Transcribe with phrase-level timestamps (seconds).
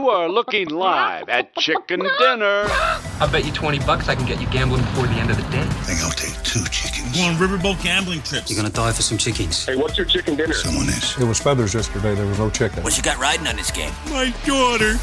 [0.00, 2.64] You are looking live at Chicken Dinner.
[3.20, 5.42] I bet you 20 bucks I can get you gambling before the end of the
[5.50, 5.60] day.
[5.60, 7.14] I think I'll take two chickens.
[7.14, 8.50] Go on riverboat gambling trips.
[8.50, 9.66] You're gonna die for some chickens.
[9.66, 10.54] Hey, what's your chicken dinner?
[10.54, 11.18] Someone is.
[11.18, 12.14] It was feathers yesterday.
[12.14, 12.82] There was no chicken.
[12.82, 13.92] What you got riding on this game?
[14.06, 14.94] My daughter.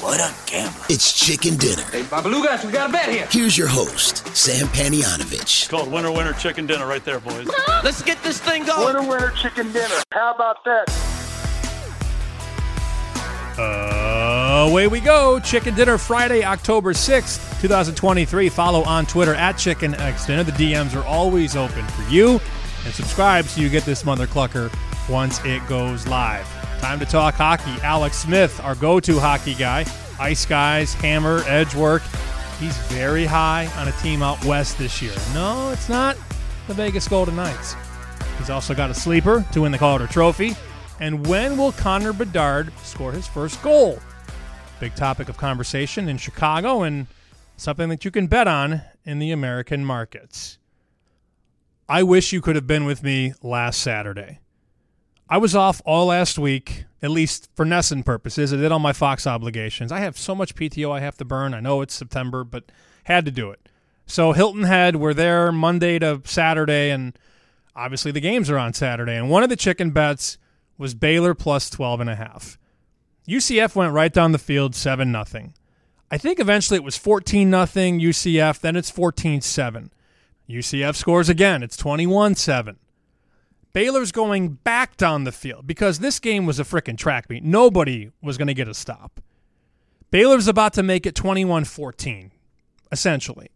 [0.00, 0.86] What a gambler.
[0.88, 1.82] It's Chicken Dinner.
[1.92, 3.28] Hey, Babalugas, we got a bet here.
[3.30, 5.42] Here's your host, Sam Panayotovich.
[5.42, 7.46] It's called winner winner chicken dinner right there, boys.
[7.84, 8.86] Let's get this thing going.
[8.86, 9.96] Winner, winner, chicken dinner.
[10.12, 11.15] How about that?
[13.58, 15.40] Away we go.
[15.40, 18.48] Chicken Dinner Friday, October 6th, 2023.
[18.48, 20.44] Follow on Twitter at Chicken X Dinner.
[20.44, 22.40] The DMs are always open for you.
[22.84, 24.72] And subscribe so you get this mother clucker
[25.08, 26.46] once it goes live.
[26.80, 27.80] Time to talk hockey.
[27.82, 29.84] Alex Smith, our go to hockey guy.
[30.18, 32.02] Ice Guys, Hammer, Edge work.
[32.58, 35.12] He's very high on a team out west this year.
[35.34, 36.16] No, it's not
[36.68, 37.74] the Vegas Golden Knights.
[38.38, 40.56] He's also got a sleeper to win the Calder Trophy.
[41.00, 43.98] And when will Connor Bedard score his first goal?
[44.80, 47.06] Big topic of conversation in Chicago and
[47.56, 50.58] something that you can bet on in the American markets.
[51.88, 54.40] I wish you could have been with me last Saturday.
[55.28, 58.52] I was off all last week, at least for NESN purposes.
[58.52, 59.92] I did all my Fox obligations.
[59.92, 61.52] I have so much PTO I have to burn.
[61.52, 62.70] I know it's September, but
[63.04, 63.68] had to do it.
[64.06, 67.18] So Hilton Head, we're there Monday to Saturday, and
[67.74, 69.16] obviously the games are on Saturday.
[69.16, 70.38] And one of the chicken bets
[70.78, 72.58] was Baylor plus 12 and a half.
[73.28, 75.54] UCF went right down the field 7 nothing.
[76.10, 79.90] I think eventually it was 14 nothing UCF, then it's 14-7.
[80.48, 82.76] UCF scores again, it's 21-7.
[83.72, 87.44] Baylor's going back down the field because this game was a freaking track meet.
[87.44, 89.20] Nobody was going to get a stop.
[90.10, 92.30] Baylor's about to make it 21-14
[92.92, 93.50] essentially.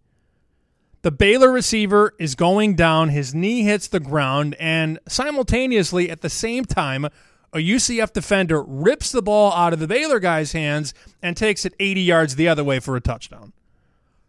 [1.02, 6.28] The Baylor receiver is going down, his knee hits the ground, and simultaneously, at the
[6.28, 7.06] same time,
[7.52, 10.92] a UCF defender rips the ball out of the Baylor guy's hands
[11.22, 13.54] and takes it 80 yards the other way for a touchdown.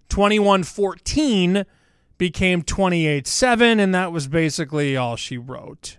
[0.08, 1.66] 21 14
[2.18, 5.98] became 28 7, and that was basically all she wrote.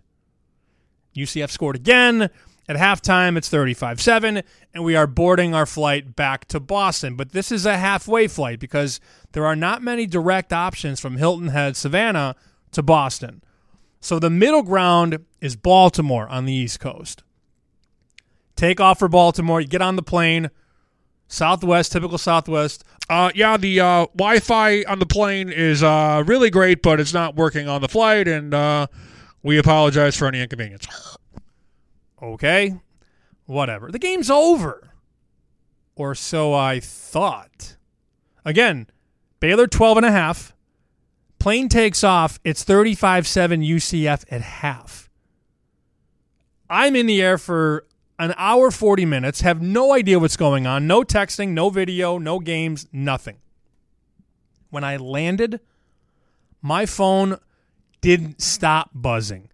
[1.14, 2.30] UCF scored again.
[2.72, 7.16] At halftime, it's 35 7, and we are boarding our flight back to Boston.
[7.16, 8.98] But this is a halfway flight because
[9.32, 12.34] there are not many direct options from Hilton Head, Savannah
[12.70, 13.44] to Boston.
[14.00, 17.22] So the middle ground is Baltimore on the East Coast.
[18.56, 19.60] Take off for Baltimore.
[19.60, 20.48] You get on the plane.
[21.28, 22.84] Southwest, typical Southwest.
[23.10, 27.36] Uh, yeah, the uh, Wi-Fi on the plane is uh, really great, but it's not
[27.36, 28.86] working on the flight, and uh,
[29.42, 30.86] we apologize for any inconvenience.
[32.22, 32.80] Okay,
[33.46, 33.90] whatever.
[33.90, 34.92] The game's over,
[35.96, 37.76] or so I thought.
[38.44, 38.86] Again,
[39.40, 40.54] Baylor 12 and a half.
[41.38, 42.38] Plane takes off.
[42.44, 45.10] It's 35 7 UCF at half.
[46.70, 47.84] I'm in the air for
[48.18, 52.38] an hour 40 minutes, have no idea what's going on, no texting, no video, no
[52.38, 53.38] games, nothing.
[54.70, 55.60] When I landed,
[56.62, 57.38] my phone
[58.00, 59.48] didn't stop buzzing.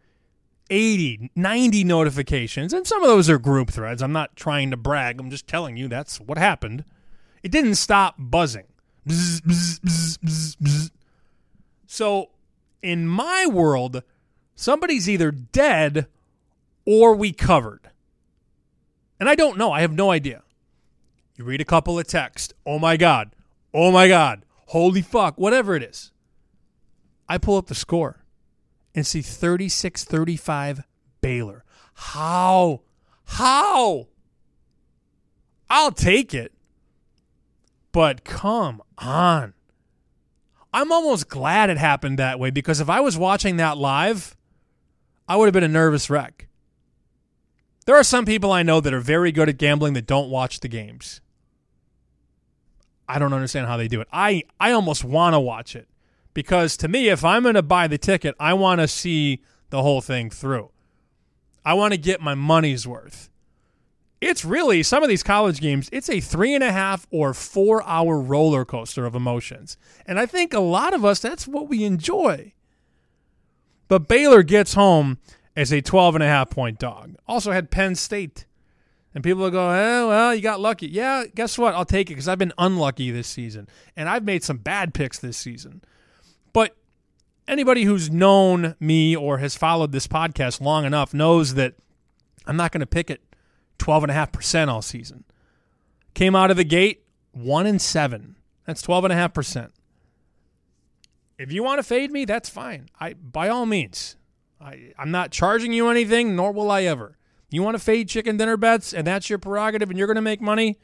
[0.70, 4.02] 80, 90 notifications, and some of those are group threads.
[4.02, 6.84] I'm not trying to brag, I'm just telling you that's what happened.
[7.42, 8.66] It didn't stop buzzing.
[9.06, 10.90] Bzz, bzz, bzz,
[11.90, 12.28] so,
[12.82, 14.02] in my world,
[14.54, 16.06] somebody's either dead
[16.84, 17.88] or we covered.
[19.18, 19.72] And I don't know.
[19.72, 20.42] I have no idea.
[21.34, 22.52] You read a couple of texts.
[22.66, 23.34] Oh my God.
[23.72, 24.44] Oh my God.
[24.66, 25.38] Holy fuck.
[25.38, 26.12] Whatever it is.
[27.26, 28.17] I pull up the score
[28.94, 30.82] and see 36 35
[31.20, 31.64] Baylor.
[31.94, 32.82] How?
[33.24, 34.08] How?
[35.68, 36.52] I'll take it.
[37.92, 39.54] But come on.
[40.72, 44.36] I'm almost glad it happened that way because if I was watching that live,
[45.26, 46.48] I would have been a nervous wreck.
[47.86, 50.60] There are some people I know that are very good at gambling that don't watch
[50.60, 51.22] the games.
[53.08, 54.08] I don't understand how they do it.
[54.12, 55.87] I, I almost want to watch it
[56.38, 59.82] because to me, if I'm going to buy the ticket, I want to see the
[59.82, 60.70] whole thing through.
[61.64, 63.28] I want to get my money's worth.
[64.20, 67.82] It's really some of these college games, it's a three and a half or four
[67.82, 69.76] hour roller coaster of emotions.
[70.06, 72.52] And I think a lot of us, that's what we enjoy.
[73.88, 75.18] But Baylor gets home
[75.56, 77.16] as a 12 and a half point dog.
[77.26, 78.46] Also had Penn State.
[79.12, 80.86] And people will go, eh, well, you got lucky.
[80.86, 81.74] Yeah, guess what?
[81.74, 83.66] I'll take it because I've been unlucky this season.
[83.96, 85.82] And I've made some bad picks this season.
[86.52, 86.76] But
[87.46, 91.74] anybody who's known me or has followed this podcast long enough knows that
[92.46, 93.22] I'm not going to pick it
[93.78, 95.24] 12.5% all season.
[96.14, 98.36] Came out of the gate 1 and 7.
[98.64, 99.70] That's 12.5%.
[101.38, 102.88] If you want to fade me, that's fine.
[102.98, 104.16] I by all means.
[104.60, 107.16] I, I'm not charging you anything, nor will I ever.
[107.50, 110.22] You want to fade chicken dinner bets and that's your prerogative and you're going to
[110.22, 110.78] make money?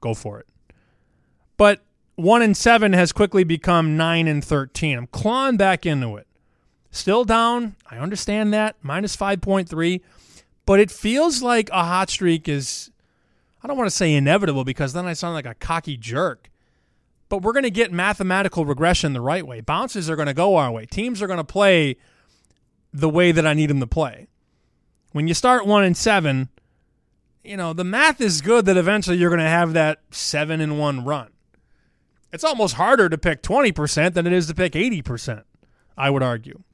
[0.00, 0.46] Go for it.
[1.56, 1.82] But
[2.16, 4.98] 1 and 7 has quickly become 9 and 13.
[4.98, 6.26] I'm clawing back into it.
[6.90, 7.74] Still down.
[7.90, 8.76] I understand that.
[8.82, 10.00] Minus 5.3.
[10.64, 12.90] But it feels like a hot streak is,
[13.62, 16.50] I don't want to say inevitable because then I sound like a cocky jerk.
[17.28, 19.60] But we're going to get mathematical regression the right way.
[19.60, 20.86] Bounces are going to go our way.
[20.86, 21.96] Teams are going to play
[22.92, 24.28] the way that I need them to play.
[25.10, 26.48] When you start 1 and 7,
[27.42, 30.78] you know, the math is good that eventually you're going to have that 7 and
[30.78, 31.30] 1 run.
[32.34, 35.44] It's almost harder to pick 20% than it is to pick 80%,
[35.96, 36.64] I would argue.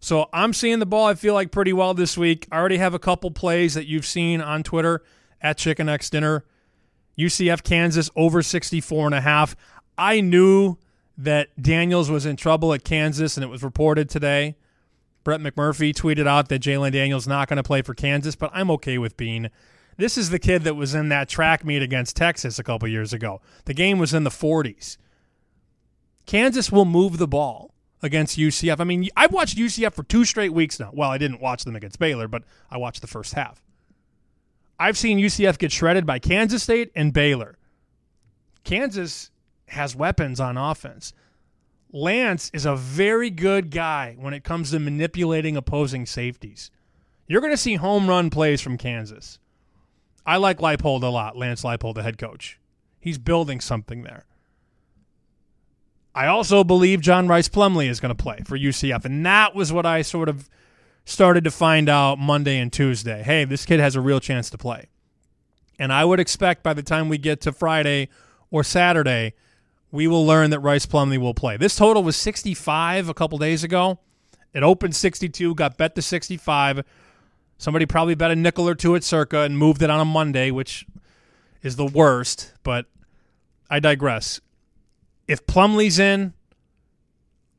[0.00, 2.46] So I'm seeing the ball, I feel like, pretty well this week.
[2.52, 5.02] I already have a couple plays that you've seen on Twitter
[5.40, 6.44] at Chicken X Dinner.
[7.16, 9.56] UCF Kansas over 64 and a half.
[9.96, 10.76] I knew
[11.16, 14.56] that Daniels was in trouble at Kansas, and it was reported today.
[15.24, 18.50] Brett McMurphy tweeted out that Jalon Daniels is not going to play for Kansas, but
[18.52, 19.48] I'm okay with Bean.
[19.96, 23.12] This is the kid that was in that track meet against Texas a couple years
[23.12, 23.40] ago.
[23.66, 24.96] The game was in the 40s.
[26.26, 28.80] Kansas will move the ball against UCF.
[28.80, 30.90] I mean, I've watched UCF for two straight weeks now.
[30.92, 33.62] Well, I didn't watch them against Baylor, but I watched the first half.
[34.78, 37.58] I've seen UCF get shredded by Kansas State and Baylor.
[38.64, 39.30] Kansas
[39.66, 41.12] has weapons on offense.
[41.92, 46.70] Lance is a very good guy when it comes to manipulating opposing safeties.
[47.28, 49.38] You're going to see home run plays from Kansas.
[50.24, 52.58] I like Leipold a lot, Lance Leipold, the head coach.
[53.00, 54.24] He's building something there.
[56.14, 59.72] I also believe John Rhys Plumlee is going to play for UCF, and that was
[59.72, 60.48] what I sort of
[61.04, 63.22] started to find out Monday and Tuesday.
[63.22, 64.88] Hey, this kid has a real chance to play.
[65.78, 68.08] And I would expect by the time we get to Friday
[68.50, 69.34] or Saturday,
[69.90, 71.56] we will learn that Rice Plumley will play.
[71.56, 73.98] This total was 65 a couple days ago.
[74.54, 76.84] It opened 62, got bet to 65.
[77.62, 80.50] Somebody probably bet a nickel or two at Circa and moved it on a Monday,
[80.50, 80.84] which
[81.62, 82.86] is the worst, but
[83.70, 84.40] I digress.
[85.28, 86.34] If Plumlee's in,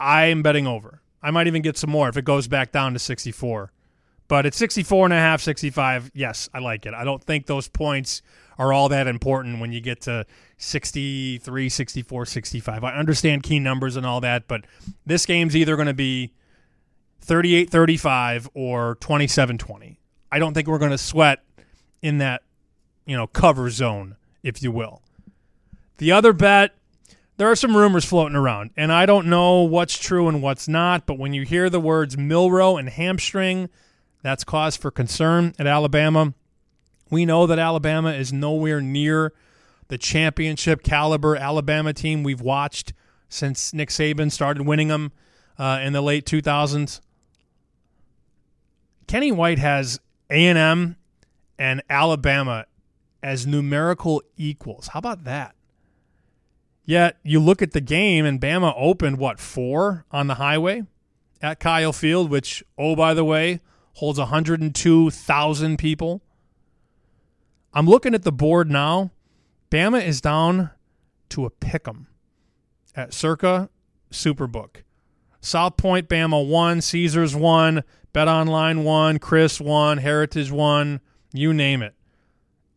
[0.01, 1.01] I'm betting over.
[1.21, 3.71] I might even get some more if it goes back down to 64.
[4.27, 6.93] But at 64 and a half, 65, yes, I like it.
[6.93, 8.21] I don't think those points
[8.57, 10.25] are all that important when you get to
[10.57, 12.83] 63, 64, 65.
[12.83, 14.65] I understand key numbers and all that, but
[15.05, 16.33] this game's either going to be
[17.23, 19.99] 38 35 or 27 20.
[20.31, 21.43] I don't think we're going to sweat
[22.01, 22.43] in that,
[23.05, 25.01] you know, cover zone, if you will.
[25.97, 26.75] The other bet,
[27.37, 31.05] there are some rumors floating around, and I don't know what's true and what's not,
[31.05, 33.69] but when you hear the words Milroe and hamstring,
[34.21, 36.33] that's cause for concern at Alabama.
[37.09, 39.33] We know that Alabama is nowhere near
[39.87, 42.91] the championship caliber Alabama team we've watched
[43.29, 45.11] since Nick Saban started winning them
[45.57, 46.99] uh, in the late 2000s.
[49.07, 50.95] Kenny White has A&M
[51.57, 52.65] and Alabama
[53.21, 54.87] as numerical equals.
[54.89, 55.55] How about that?
[56.85, 60.83] Yet you look at the game and Bama opened what four on the highway
[61.41, 63.61] at Kyle Field, which oh by the way
[63.93, 66.21] holds 102,000 people.
[67.73, 69.11] I'm looking at the board now.
[69.71, 70.71] Bama is down
[71.29, 72.07] to a pick'em
[72.95, 73.69] at Circa
[74.11, 74.83] Superbook.
[75.41, 81.01] South Point Bama one, Caesars one, Bet Online one, CRIS one, Heritage one,
[81.33, 81.95] you name it.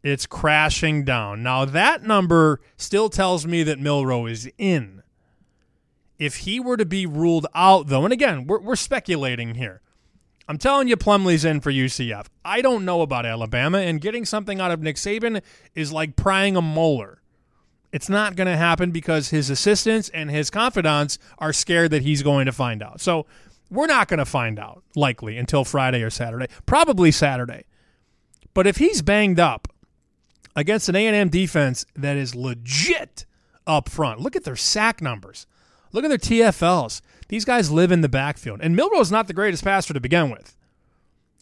[0.03, 1.43] It's crashing down.
[1.43, 5.03] Now that number still tells me that Milroe is in.
[6.19, 9.83] If he were to be ruled out, though, and again, we're, we're speculating here.
[10.49, 12.27] I'm telling you, Plumlee's in for UCF.
[12.45, 15.43] I don't know about Alabama, and getting something out of Nick Saban
[15.75, 17.21] is like prying a molar.
[17.93, 22.23] It's not going to happen because his assistants and his confidants are scared that he's
[22.23, 23.01] going to find out.
[23.01, 23.27] So
[23.71, 26.47] we're not going to find out, likely, until Friday or Saturday.
[26.67, 27.65] Probably Saturday.
[28.55, 29.69] But if he's banged up
[30.55, 33.27] against an A&M defense that is legit
[33.67, 35.47] up front, look at their sack numbers.
[35.93, 37.01] Look at their TFLs.
[37.29, 38.61] These guys live in the backfield.
[38.63, 40.57] And Milroe's not the greatest passer to begin with.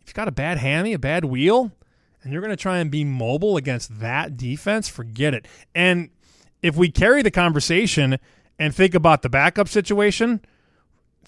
[0.01, 1.73] If you've got a bad hammy, a bad wheel,
[2.23, 5.47] and you're going to try and be mobile against that defense, forget it.
[5.75, 6.11] And
[6.63, 8.19] if we carry the conversation
[8.59, 10.41] and think about the backup situation,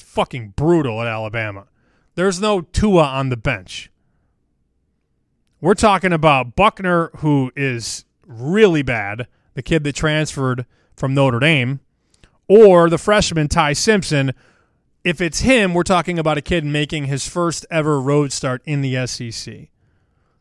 [0.00, 1.66] fucking brutal at Alabama.
[2.14, 3.90] There's no Tua on the bench.
[5.60, 11.80] We're talking about Buchner, who is really bad, the kid that transferred from Notre Dame,
[12.48, 14.32] or the freshman Ty Simpson.
[15.04, 18.80] If it's him, we're talking about a kid making his first ever road start in
[18.80, 19.68] the SEC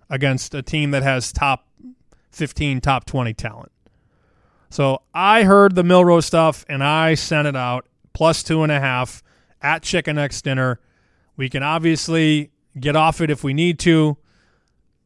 [0.10, 1.68] against a team that has top
[2.32, 3.72] 15, top 20 talent.
[4.70, 8.80] So I heard the Milroe stuff and I sent it out plus two and a
[8.80, 9.24] half
[9.66, 10.80] at Chicken X Dinner.
[11.36, 14.16] We can obviously get off it if we need to,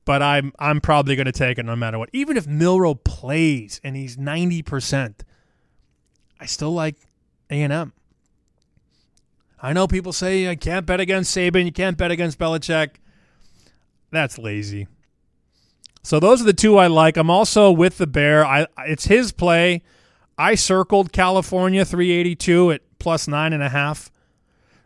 [0.03, 2.09] but I'm I'm probably going to take it no matter what.
[2.11, 5.21] Even if Milroe plays and he's 90%,
[6.39, 6.97] I still like
[7.49, 7.93] A&M.
[9.61, 12.95] I know people say I can't bet against Saban, you can't bet against Belichick.
[14.11, 14.87] That's lazy.
[16.03, 17.17] So those are the two I like.
[17.17, 18.45] I'm also with the Bear.
[18.45, 19.83] I it's his play.
[20.37, 24.11] I circled California 382 at plus nine and a half.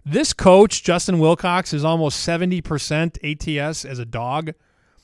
[0.06, 4.52] This coach, Justin Wilcox, is almost 70% ATS as a dog.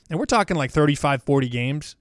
[0.09, 1.95] And we're talking like 35, 40 games.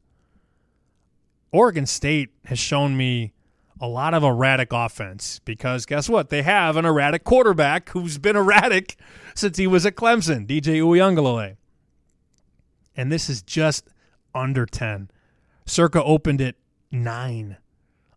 [1.53, 3.33] Oregon State has shown me
[3.81, 6.31] a lot of erratic offense because guess what?
[6.31, 8.97] They have an erratic quarterback who's been erratic
[9.35, 11.57] since he was at Clemson, DJ Uiagalelei.
[12.97, 13.89] And this is just
[14.35, 15.11] under 10.
[15.67, 16.57] Circa opened at
[16.91, 17.57] 9.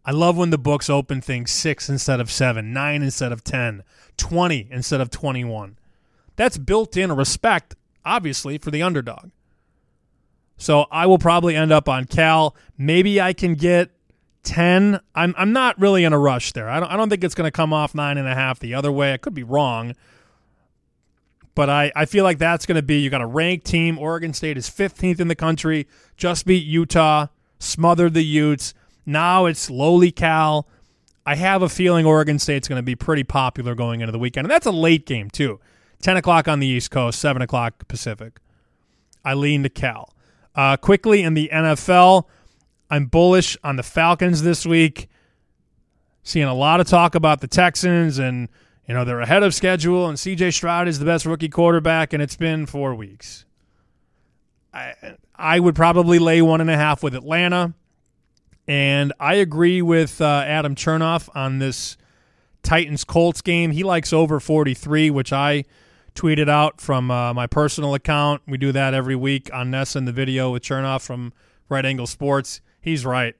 [0.03, 3.83] I love when the books open things 6 instead of 7, 9 instead of 10,
[4.17, 5.77] 20 instead of 21.
[6.35, 9.29] That's built in respect, obviously, for the underdog.
[10.57, 12.55] So I will probably end up on Cal.
[12.77, 13.91] Maybe I can get
[14.43, 14.99] 10.
[15.13, 16.69] I'm, I'm not really in a rush there.
[16.69, 19.13] I don't, I don't think it's going to come off 9.5 the other way.
[19.13, 19.95] I could be wrong.
[21.53, 23.99] But I, I feel like that's going to be you got a ranked team.
[23.99, 27.27] Oregon State is 15th in the country, just beat Utah,
[27.59, 28.73] smothered the Utes.
[29.05, 30.67] Now it's lowly Cal.
[31.25, 34.45] I have a feeling Oregon State's going to be pretty popular going into the weekend.
[34.45, 35.59] And that's a late game, too.
[36.01, 38.39] 10 o'clock on the East Coast, 7 o'clock Pacific.
[39.23, 40.13] I lean to Cal.
[40.55, 42.25] Uh, quickly in the NFL,
[42.89, 45.07] I'm bullish on the Falcons this week.
[46.23, 48.49] Seeing a lot of talk about the Texans and
[48.91, 52.21] you know, they're ahead of schedule, and CJ Stroud is the best rookie quarterback, and
[52.21, 53.45] it's been four weeks.
[54.73, 57.73] I, I would probably lay one and a half with Atlanta.
[58.67, 61.97] And I agree with uh, Adam Chernoff on this
[62.63, 63.71] Titans Colts game.
[63.71, 65.65] He likes over 43, which I
[66.15, 68.41] tweeted out from uh, my personal account.
[68.47, 71.33] We do that every week on Ness in the video with Chernoff from
[71.69, 72.61] Right Angle Sports.
[72.79, 73.35] He's right.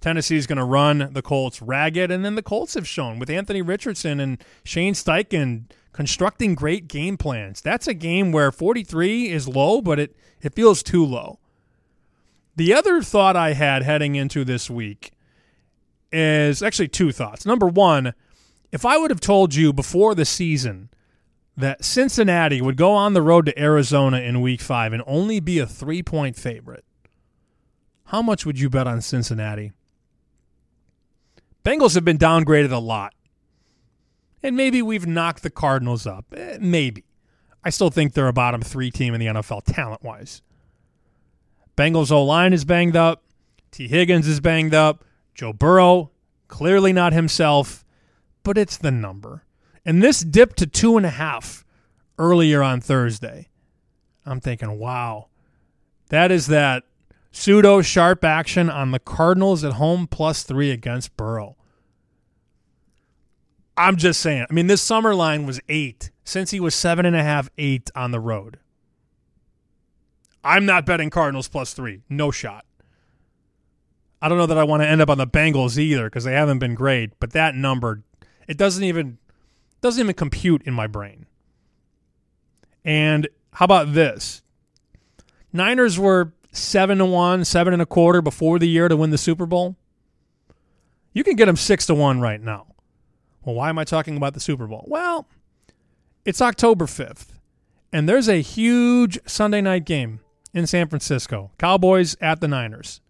[0.00, 3.62] Tennessee's going to run the Colts ragged, and then the Colts have shown with Anthony
[3.62, 7.60] Richardson and Shane Steichen constructing great game plans.
[7.62, 11.38] That's a game where 43 is low, but it, it feels too low.
[12.56, 15.12] The other thought I had heading into this week
[16.10, 17.44] is actually two thoughts.
[17.44, 18.14] Number one,
[18.72, 20.88] if I would have told you before the season
[21.56, 25.58] that Cincinnati would go on the road to Arizona in week five and only be
[25.58, 26.84] a three point favorite,
[28.06, 29.72] how much would you bet on Cincinnati?
[31.64, 33.12] Bengals have been downgraded a lot.
[34.42, 36.26] And maybe we've knocked the Cardinals up.
[36.34, 37.04] Eh, maybe.
[37.64, 40.42] I still think they're a bottom three team in the NFL talent wise.
[41.76, 43.22] Bengals O line is banged up.
[43.70, 45.04] Tee Higgins is banged up.
[45.34, 46.10] Joe Burrow,
[46.48, 47.84] clearly not himself,
[48.42, 49.44] but it's the number.
[49.84, 51.64] And this dipped to two and a half
[52.18, 53.48] earlier on Thursday.
[54.24, 55.28] I'm thinking, wow,
[56.08, 56.84] that is that
[57.30, 61.56] pseudo sharp action on the Cardinals at home plus three against Burrow.
[63.76, 64.46] I'm just saying.
[64.48, 67.90] I mean, this summer line was eight since he was seven and a half, eight
[67.94, 68.58] on the road.
[70.46, 72.02] I'm not betting Cardinals plus three.
[72.08, 72.64] No shot.
[74.22, 76.32] I don't know that I want to end up on the Bengals either because they
[76.32, 78.02] haven't been great, but that number
[78.48, 79.18] it doesn't even
[79.80, 81.26] doesn't even compute in my brain.
[82.84, 84.42] And how about this?
[85.52, 89.18] Niners were seven to one, seven and a quarter before the year to win the
[89.18, 89.76] Super Bowl.
[91.12, 92.66] You can get them six to one right now.
[93.44, 94.84] Well, why am I talking about the Super Bowl?
[94.86, 95.28] Well,
[96.24, 97.28] it's October 5th,
[97.92, 100.20] and there's a huge Sunday night game
[100.56, 101.52] in San Francisco.
[101.58, 103.02] Cowboys at the Niners.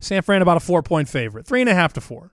[0.00, 2.32] San Fran about a four point favorite, three and a half to four.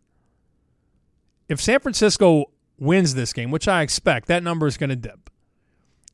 [1.50, 2.46] If San Francisco
[2.80, 5.30] wins this game, which I expect, that number is going to dip.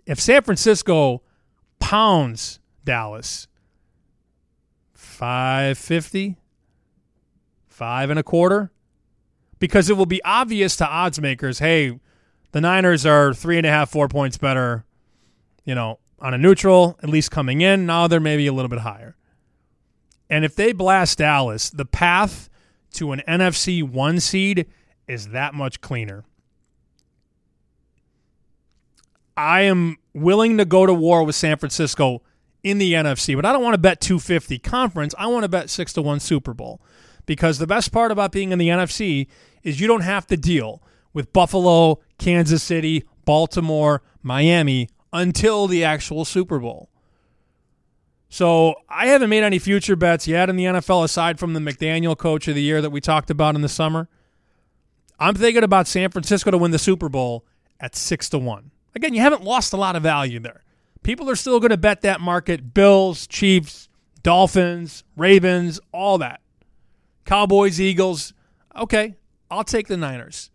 [0.07, 1.21] If San Francisco
[1.79, 3.47] pounds Dallas,
[4.93, 6.37] 550,
[7.67, 8.71] five and a quarter,
[9.59, 11.99] because it will be obvious to odds makers hey,
[12.53, 14.83] the Niners are three and a half, four points better,
[15.63, 17.85] you know, on a neutral, at least coming in.
[17.85, 19.15] Now they're maybe a little bit higher.
[20.29, 22.49] And if they blast Dallas, the path
[22.93, 24.65] to an NFC one seed
[25.07, 26.23] is that much cleaner.
[29.37, 32.21] I am willing to go to war with San Francisco
[32.63, 35.13] in the NFC, but I don't want to bet 250 conference.
[35.17, 36.81] I want to bet 6 to 1 Super Bowl.
[37.25, 39.27] Because the best part about being in the NFC
[39.63, 40.81] is you don't have to deal
[41.13, 46.89] with Buffalo, Kansas City, Baltimore, Miami until the actual Super Bowl.
[48.27, 52.17] So I haven't made any future bets yet in the NFL aside from the McDaniel
[52.17, 54.09] coach of the year that we talked about in the summer.
[55.17, 57.45] I'm thinking about San Francisco to win the Super Bowl
[57.79, 58.71] at six to one.
[58.93, 60.63] Again, you haven't lost a lot of value there,
[61.01, 63.87] People are still going to bet that market Bills, Chiefs,
[64.23, 66.41] Dolphins, Ravens, all that.
[67.25, 68.33] Cowboys, Eagles.
[68.75, 69.15] Okay,
[69.49, 70.49] I'll take the Niners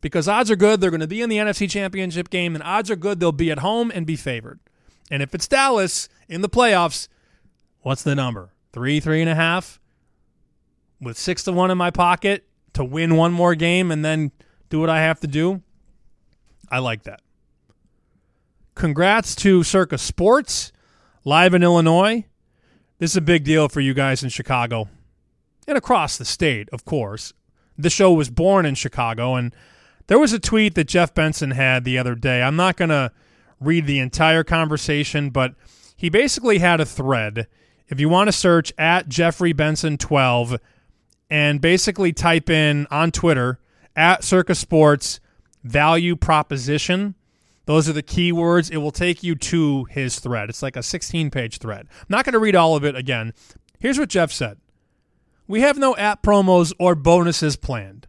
[0.00, 2.90] because odds are good they're going to be in the NFC Championship game, and odds
[2.90, 4.60] are good they'll be at home and be favored.
[5.10, 7.08] And if it's Dallas in the playoffs,
[7.80, 8.50] what's the number?
[8.72, 9.80] Three, three and a half?
[11.00, 14.32] With six to one in my pocket to win one more game and then
[14.68, 15.62] do what I have to do?
[16.70, 17.20] I like that.
[18.74, 20.72] Congrats to Circa Sports,
[21.24, 22.24] live in Illinois.
[22.98, 24.88] This is a big deal for you guys in Chicago
[25.66, 27.32] and across the state, of course.
[27.78, 29.54] The show was born in Chicago, and
[30.10, 32.42] there was a tweet that Jeff Benson had the other day.
[32.42, 33.12] I'm not going to
[33.60, 35.54] read the entire conversation, but
[35.96, 37.46] he basically had a thread.
[37.86, 40.56] If you want to search at Jeffrey Benson 12
[41.30, 43.60] and basically type in on Twitter
[43.94, 45.20] at Circa Sports
[45.62, 47.14] value proposition,
[47.66, 48.68] those are the keywords.
[48.68, 50.48] It will take you to his thread.
[50.50, 51.86] It's like a 16 page thread.
[51.88, 53.32] I'm not going to read all of it again.
[53.78, 54.58] Here's what Jeff said
[55.46, 58.08] We have no app promos or bonuses planned.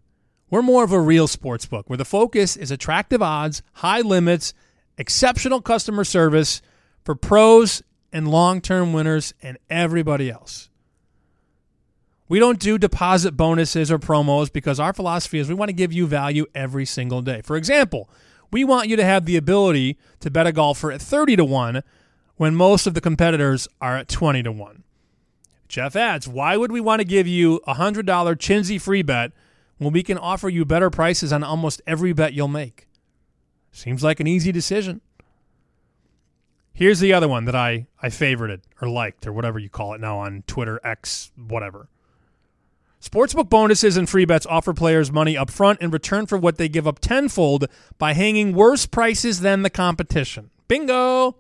[0.52, 4.54] We're more of a real sports book where the focus is attractive odds, high limits,
[4.98, 6.62] exceptional customer service
[7.04, 7.82] for pros
[8.12, 10.70] and long term winners and everybody else.
[12.28, 15.94] We don't do deposit bonuses or promos because our philosophy is we want to give
[15.94, 17.42] you value every single day.
[17.42, 18.10] For example,
[18.52, 21.82] we want you to have the ability to bet a golfer at 30 to 1
[22.36, 24.84] when most of the competitors are at 20 to 1.
[25.70, 29.32] Jeff adds, why would we want to give you a $100 Chinsey free bet
[29.82, 32.88] when we can offer you better prices on almost every bet you'll make?
[33.72, 35.02] Seems like an easy decision.
[36.72, 40.00] Here's the other one that I, I favorited or liked or whatever you call it
[40.00, 41.90] now on Twitter, X, whatever.
[43.02, 46.70] Sportsbook bonuses and free bets offer players money up front in return for what they
[46.70, 47.66] give up tenfold
[47.98, 50.52] by hanging worse prices than the competition.
[50.68, 51.38] Bingo!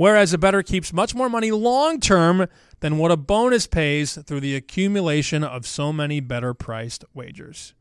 [0.00, 2.46] Whereas a better keeps much more money long term
[2.80, 7.74] than what a bonus pays through the accumulation of so many better priced wagers.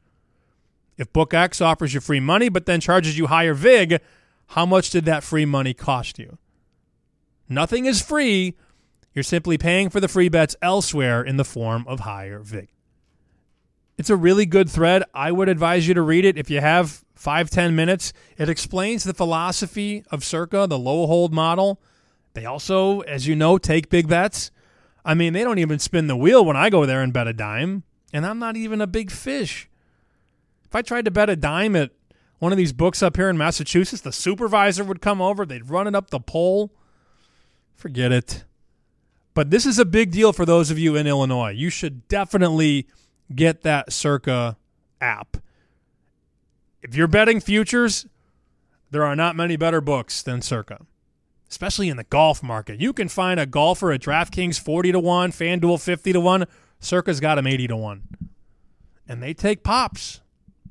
[0.97, 4.01] If BookX offers you free money but then charges you higher VIG,
[4.47, 6.37] how much did that free money cost you?
[7.47, 8.57] Nothing is free.
[9.13, 12.67] You're simply paying for the free bets elsewhere in the form of higher VIG.
[13.97, 15.03] It's a really good thread.
[15.13, 18.11] I would advise you to read it if you have five, ten minutes.
[18.37, 21.79] It explains the philosophy of Circa, the low hold model.
[22.33, 24.51] They also, as you know, take big bets.
[25.03, 27.33] I mean, they don't even spin the wheel when I go there and bet a
[27.33, 29.69] dime, and I'm not even a big fish.
[30.65, 31.91] If I tried to bet a dime at
[32.37, 35.87] one of these books up here in Massachusetts, the supervisor would come over, they'd run
[35.87, 36.71] it up the pole.
[37.75, 38.43] Forget it.
[39.33, 41.51] But this is a big deal for those of you in Illinois.
[41.51, 42.87] You should definitely
[43.33, 44.57] get that Circa
[45.01, 45.37] app.
[46.81, 48.05] If you're betting futures,
[48.91, 50.85] there are not many better books than Circa,
[51.49, 52.79] especially in the golf market.
[52.79, 56.45] You can find a golfer at DraftKings 40 to 1, FanDuel 50 to 1.
[56.79, 58.03] Circa's got him 80 to 1.
[59.07, 60.21] And they take pops.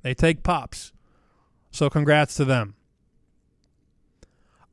[0.02, 0.92] They take pops.
[1.70, 2.74] So congrats to them.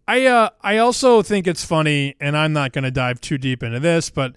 [0.07, 3.63] I uh I also think it's funny and I'm not going to dive too deep
[3.63, 4.35] into this, but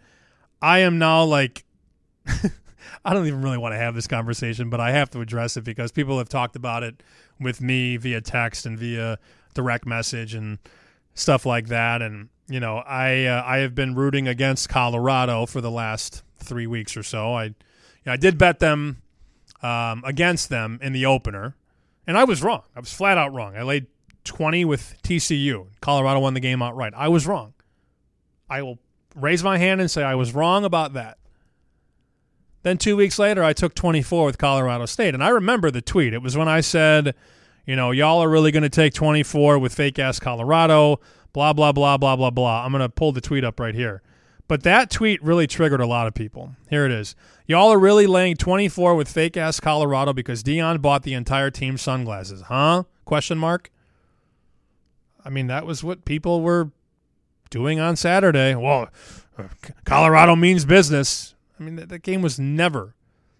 [0.62, 1.64] I am now like
[3.04, 5.64] I don't even really want to have this conversation, but I have to address it
[5.64, 7.02] because people have talked about it
[7.38, 9.18] with me via text and via
[9.52, 10.58] direct message and
[11.18, 12.00] stuff like that.
[12.02, 16.66] And you know, I uh, I have been rooting against Colorado for the last three
[16.66, 17.34] weeks or so.
[17.34, 17.54] I you
[18.06, 19.02] know, I did bet them
[19.62, 21.56] um, against them in the opener,
[22.06, 22.62] and I was wrong.
[22.74, 23.56] I was flat out wrong.
[23.56, 23.86] I laid
[24.24, 25.66] twenty with TCU.
[25.80, 26.94] Colorado won the game outright.
[26.96, 27.54] I was wrong.
[28.48, 28.78] I will
[29.14, 31.18] raise my hand and say I was wrong about that.
[32.62, 35.14] Then two weeks later, I took 24 with Colorado State.
[35.14, 36.12] And I remember the tweet.
[36.12, 37.14] It was when I said,
[37.68, 41.00] you know, y'all are really going to take 24 with fake ass Colorado,
[41.34, 42.64] blah, blah, blah, blah, blah, blah.
[42.64, 44.00] I'm going to pull the tweet up right here.
[44.48, 46.56] But that tweet really triggered a lot of people.
[46.70, 47.14] Here it is.
[47.46, 51.76] Y'all are really laying 24 with fake ass Colorado because Deion bought the entire team
[51.76, 52.84] sunglasses, huh?
[53.04, 53.70] Question mark.
[55.22, 56.70] I mean, that was what people were
[57.50, 58.54] doing on Saturday.
[58.54, 58.88] Well,
[59.84, 61.34] Colorado means business.
[61.60, 62.94] I mean, that, that game was never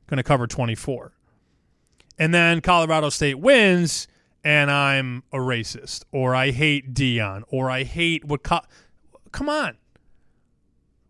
[0.07, 1.14] going to cover 24.
[2.19, 4.07] And then Colorado State wins,
[4.49, 8.43] and I'm a racist, or I hate Deion or I hate what.
[8.43, 8.63] Co-
[9.31, 9.77] Come on.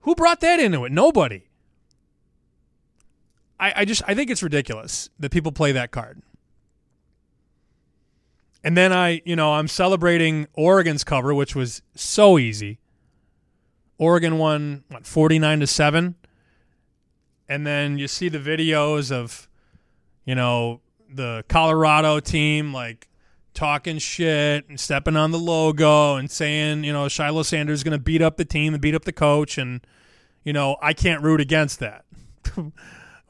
[0.01, 0.91] Who brought that into it?
[0.91, 1.45] Nobody.
[3.61, 6.21] I, I just I think it's ridiculous that people play that card.
[8.65, 12.81] And then I, you know, I'm celebrating Oregon's cover, which was so easy.
[13.99, 16.17] Oregon won what 49 to 7
[17.49, 19.49] and then you see the videos of
[20.25, 23.08] you know the Colorado team like
[23.59, 27.99] talking shit and stepping on the logo and saying, you know, Shiloh Sanders is going
[27.99, 29.59] to beat up the team and beat up the coach.
[29.59, 29.81] And,
[30.45, 32.05] you know, I can't root against that.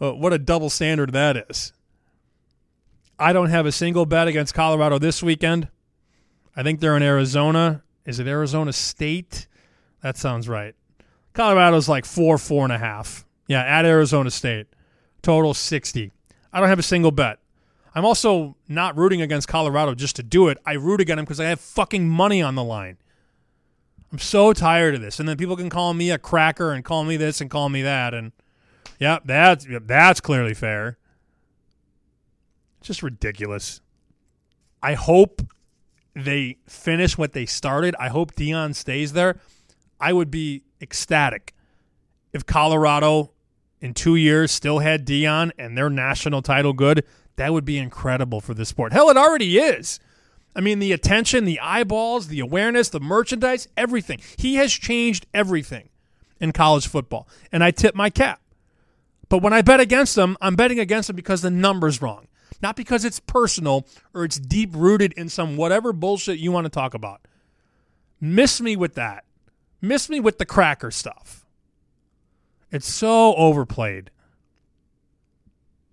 [0.00, 1.72] Uh, what a double standard that is.
[3.18, 5.66] I don't have a single bet against Colorado this weekend.
[6.54, 7.82] I think they're in Arizona.
[8.06, 9.48] Is it Arizona State?
[10.00, 10.76] That sounds right.
[11.32, 13.26] Colorado's like four, four and a half.
[13.48, 14.68] Yeah, at Arizona State.
[15.20, 16.12] Total 60.
[16.52, 17.40] I don't have a single bet.
[17.94, 20.58] I'm also not rooting against Colorado just to do it.
[20.64, 22.98] I root against them because I have fucking money on the line.
[24.12, 25.20] I'm so tired of this.
[25.20, 27.82] And then people can call me a cracker and call me this and call me
[27.82, 28.14] that.
[28.14, 28.32] And
[28.98, 30.98] yeah, that's that's clearly fair.
[32.80, 33.80] Just ridiculous.
[34.82, 35.42] I hope
[36.14, 37.94] they finish what they started.
[37.98, 39.38] I hope Deion stays there.
[40.00, 41.54] I would be ecstatic
[42.32, 43.32] if Colorado
[43.80, 47.04] in two years still had Deion and their national title good.
[47.38, 48.92] That would be incredible for the sport.
[48.92, 50.00] Hell, it already is.
[50.56, 54.18] I mean, the attention, the eyeballs, the awareness, the merchandise, everything.
[54.36, 55.88] He has changed everything
[56.40, 57.28] in college football.
[57.52, 58.40] And I tip my cap.
[59.28, 62.26] But when I bet against them, I'm betting against them because the number's wrong,
[62.60, 66.70] not because it's personal or it's deep rooted in some whatever bullshit you want to
[66.70, 67.20] talk about.
[68.20, 69.24] Miss me with that.
[69.80, 71.46] Miss me with the cracker stuff.
[72.72, 74.10] It's so overplayed.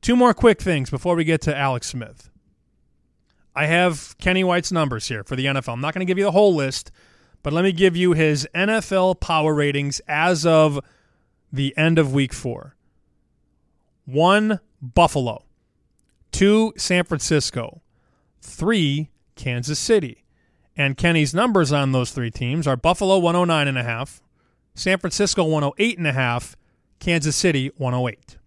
[0.06, 2.30] Two more quick things before we get to Alex Smith.
[3.56, 5.74] I have Kenny White's numbers here for the NFL.
[5.74, 6.92] I'm not going to give you the whole list,
[7.42, 10.80] but let me give you his NFL power ratings as of
[11.52, 12.76] the end of week four.
[14.06, 15.44] One, Buffalo.
[16.32, 17.82] Two, San Francisco.
[18.44, 20.24] Three, Kansas City.
[20.78, 24.22] And Kenny's numbers on those three teams are Buffalo 109.5,
[24.76, 26.54] San Francisco 108.5,
[27.00, 28.38] Kansas City 108.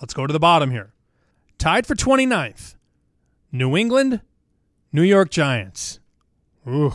[0.00, 0.92] Let's go to the bottom here.
[1.58, 2.76] Tied for 29th,
[3.52, 4.22] New England,
[4.92, 6.00] New York Giants.
[6.66, 6.92] Ooh.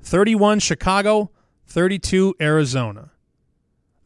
[0.00, 1.30] 31 Chicago,
[1.66, 3.10] 32 Arizona.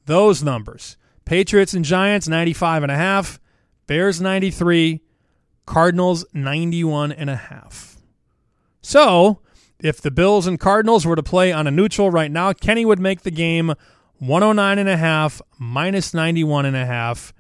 [0.07, 0.97] Those numbers.
[1.25, 3.41] Patriots and Giants 95 and a half,
[3.87, 5.03] Bears 93,
[5.67, 7.97] Cardinals 91 and a half.
[8.81, 9.41] So,
[9.81, 12.99] if the Bills and Cardinals were to play on a neutral right now, Kenny would
[12.99, 13.75] make the game
[14.19, 17.33] 109 and a half minus 91 and a half.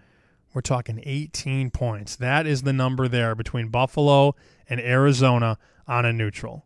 [0.55, 2.17] We're talking 18 points.
[2.17, 4.35] That is the number there between Buffalo
[4.69, 6.65] and Arizona on a neutral.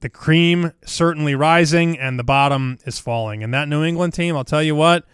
[0.00, 3.42] The cream certainly rising and the bottom is falling.
[3.42, 5.04] And that New England team, I'll tell you what,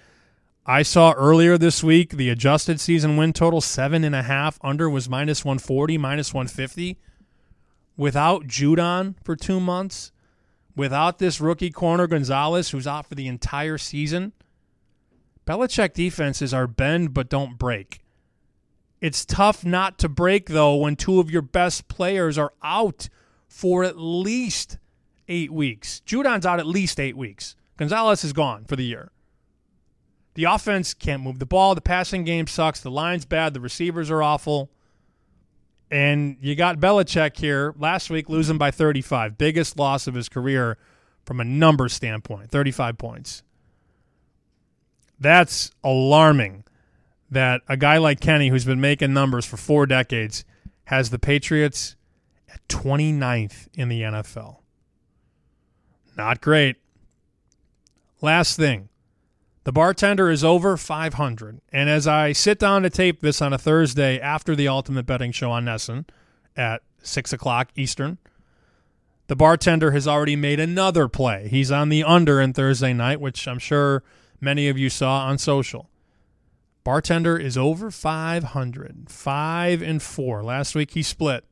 [0.65, 4.59] I saw earlier this week the adjusted season win total seven and a half.
[4.63, 6.99] Under was minus 140, minus 150.
[7.97, 10.13] Without Judon for two months,
[10.77, 14.33] without this rookie corner Gonzalez, who's out for the entire season,
[15.49, 18.01] Belichick defenses are bend but don't break.
[19.01, 23.09] It's tough not to break, though, when two of your best players are out
[23.49, 24.77] for at least
[25.27, 26.01] eight weeks.
[26.01, 27.57] Judon's out at least eight weeks.
[27.79, 29.11] Gonzalez is gone for the year.
[30.35, 31.75] The offense can't move the ball.
[31.75, 32.81] The passing game sucks.
[32.81, 33.55] The line's bad.
[33.55, 34.71] The receivers are awful.
[35.91, 39.39] And you got Belichick here last week losing by 35.
[39.39, 40.77] Biggest loss of his career
[41.25, 43.43] from a number standpoint 35 points.
[45.21, 46.65] That's alarming
[47.31, 50.45] that a guy like Kenny, who's been making numbers for four decades,
[50.85, 51.97] has the Patriots
[52.53, 54.59] at 29th in the NFL.
[56.17, 56.77] Not great.
[58.21, 58.89] Last thing
[59.65, 61.61] the bartender is over 500.
[61.71, 65.31] And as I sit down to tape this on a Thursday after the Ultimate Betting
[65.31, 66.07] Show on NESN
[66.57, 68.17] at 6 o'clock Eastern,
[69.27, 71.49] the bartender has already made another play.
[71.49, 74.03] He's on the under in Thursday night, which I'm sure
[74.41, 75.91] many of you saw on social.
[76.85, 80.43] Bartender is over 500, 5 and 4.
[80.43, 81.45] Last week he split.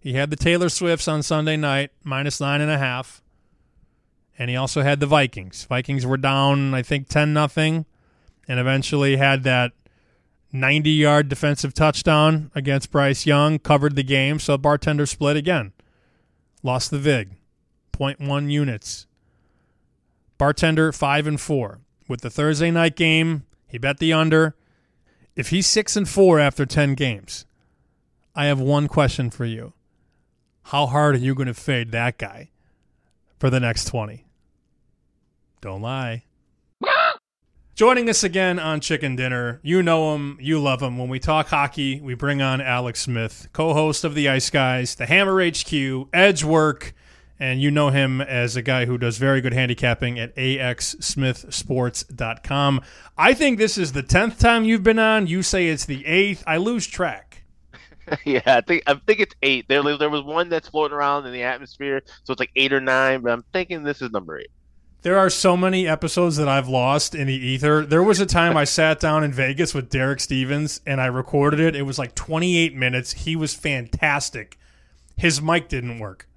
[0.00, 3.20] He had the Taylor Swifts on Sunday night, minus 9.5
[4.38, 5.64] and he also had the Vikings.
[5.64, 7.86] Vikings were down, I think, ten nothing,
[8.46, 9.72] and eventually had that
[10.52, 14.38] ninety-yard defensive touchdown against Bryce Young, covered the game.
[14.38, 15.72] So bartender split again,
[16.62, 17.36] lost the vig,
[17.92, 19.06] 0.1 units.
[20.38, 23.44] Bartender five and four with the Thursday night game.
[23.66, 24.56] He bet the under.
[25.34, 27.44] If he's six and four after ten games,
[28.34, 29.72] I have one question for you:
[30.64, 32.50] How hard are you going to fade that guy
[33.38, 34.26] for the next twenty?
[35.60, 36.24] Don't lie.
[37.76, 40.96] Joining us again on Chicken Dinner, you know him, you love him.
[40.96, 45.04] When we talk hockey, we bring on Alex Smith, co-host of the Ice Guys, the
[45.04, 46.94] Hammer HQ, Edge Work,
[47.38, 52.80] and you know him as a guy who does very good handicapping at axsmithsports.com.
[53.18, 55.26] I think this is the 10th time you've been on.
[55.26, 56.42] You say it's the 8th.
[56.46, 57.26] I lose track.
[58.24, 59.66] yeah, I think I think it's eight.
[59.68, 62.80] There, there was one that's floating around in the atmosphere, so it's like eight or
[62.80, 63.20] nine.
[63.20, 64.50] But I'm thinking this is number eight.
[65.02, 67.84] There are so many episodes that I've lost in the ether.
[67.84, 71.60] There was a time I sat down in Vegas with Derek Stevens and I recorded
[71.60, 71.76] it.
[71.76, 73.12] It was like 28 minutes.
[73.12, 74.58] He was fantastic.
[75.16, 76.28] His mic didn't work.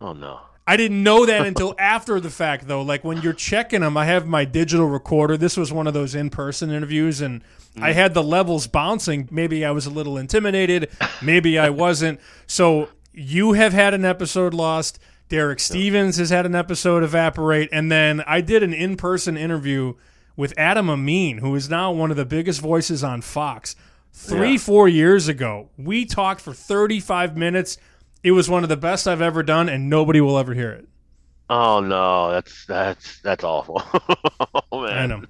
[0.00, 0.40] Oh no.
[0.66, 2.82] I didn't know that until after the fact, though.
[2.82, 5.36] Like when you're checking them, I have my digital recorder.
[5.36, 7.42] This was one of those in person interviews, and
[7.76, 7.94] I mm.
[7.94, 9.28] had the levels bouncing.
[9.30, 10.90] Maybe I was a little intimidated.
[11.22, 12.20] Maybe I wasn't.
[12.46, 14.98] So you have had an episode lost.
[15.28, 17.68] Derek Stevens has had an episode evaporate.
[17.72, 19.94] And then I did an in person interview
[20.36, 23.76] with Adam Amin, who is now one of the biggest voices on Fox.
[24.12, 24.58] Three, Yeah.
[24.58, 27.78] four years ago, we talked for 35 minutes.
[28.22, 30.88] It was one of the best I've ever done, and nobody will ever hear it.
[31.50, 33.82] Oh no, that's that's that's awful.
[34.70, 34.96] oh, man.
[34.96, 35.22] I know,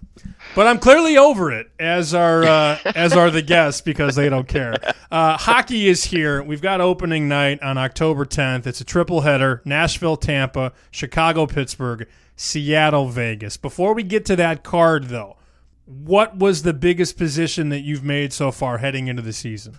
[0.54, 4.46] but I'm clearly over it, as are uh, as are the guests because they don't
[4.46, 4.74] care.
[5.10, 6.42] Uh, hockey is here.
[6.42, 8.66] We've got opening night on October 10th.
[8.66, 13.56] It's a triple header: Nashville, Tampa, Chicago, Pittsburgh, Seattle, Vegas.
[13.56, 15.38] Before we get to that card, though,
[15.86, 19.78] what was the biggest position that you've made so far heading into the season?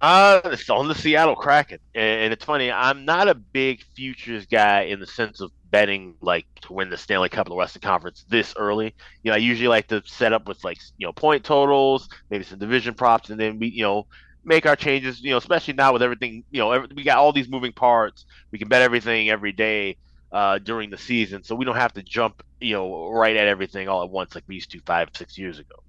[0.00, 2.70] Uh, it's on the Seattle Kraken, and, it's funny.
[2.70, 6.96] I'm not a big futures guy in the sense of betting like to win the
[6.96, 8.94] Stanley Cup of the Western Conference this early.
[9.22, 12.44] You know, I usually like to set up with like you know point totals, maybe
[12.44, 14.06] some division props, and then we you know
[14.44, 15.20] make our changes.
[15.20, 16.44] You know, especially now with everything.
[16.52, 18.24] You know, every, we got all these moving parts.
[18.52, 19.96] We can bet everything every day
[20.30, 23.88] uh, during the season, so we don't have to jump you know right at everything
[23.88, 25.82] all at once like we used to five six years ago.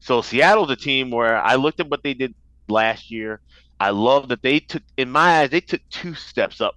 [0.00, 2.34] So Seattle's a team where I looked at what they did
[2.68, 3.40] last year.
[3.80, 6.76] I love that they took, in my eyes, they took two steps up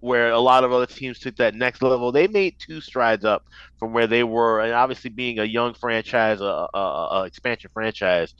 [0.00, 2.10] where a lot of other teams took that next level.
[2.10, 3.44] They made two strides up
[3.78, 6.78] from where they were, and obviously being a young franchise, a, a,
[7.12, 8.34] a expansion franchise,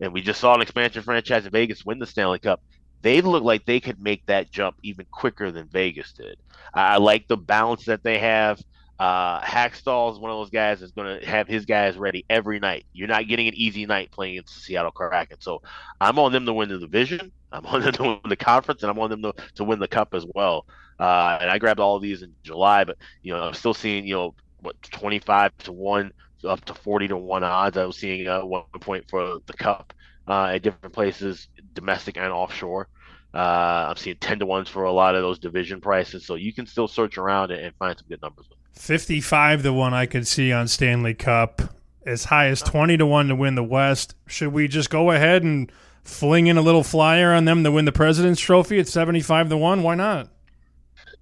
[0.00, 2.60] and we just saw an expansion franchise in Vegas win the Stanley Cup.
[3.02, 6.36] They look like they could make that jump even quicker than Vegas did.
[6.72, 8.60] I, I like the balance that they have.
[8.98, 12.60] Uh, Hakstol is one of those guys that's going to have his guys ready every
[12.60, 12.86] night.
[12.92, 15.40] You're not getting an easy night playing against the Seattle Kraken.
[15.40, 15.62] So
[16.00, 17.32] I'm on them to win the division.
[17.50, 19.88] I'm on them to win the conference, and I'm on them to, to win the
[19.88, 20.66] cup as well.
[20.98, 24.06] Uh, and I grabbed all of these in July, but you know I'm still seeing
[24.06, 26.12] you know what 25 to one
[26.44, 27.76] up to 40 to one odds.
[27.76, 29.92] I was seeing uh, one point for the cup
[30.28, 32.88] uh, at different places, domestic and offshore.
[33.32, 36.52] Uh, I'm seeing 10 to ones for a lot of those division prices, so you
[36.54, 38.46] can still search around and, and find some good numbers.
[38.74, 41.62] 55 to 1 I could see on Stanley Cup.
[42.06, 44.14] As high as 20 to 1 to win the West.
[44.26, 47.86] Should we just go ahead and fling in a little flyer on them to win
[47.86, 49.82] the President's Trophy at 75 to 1?
[49.82, 50.28] Why not?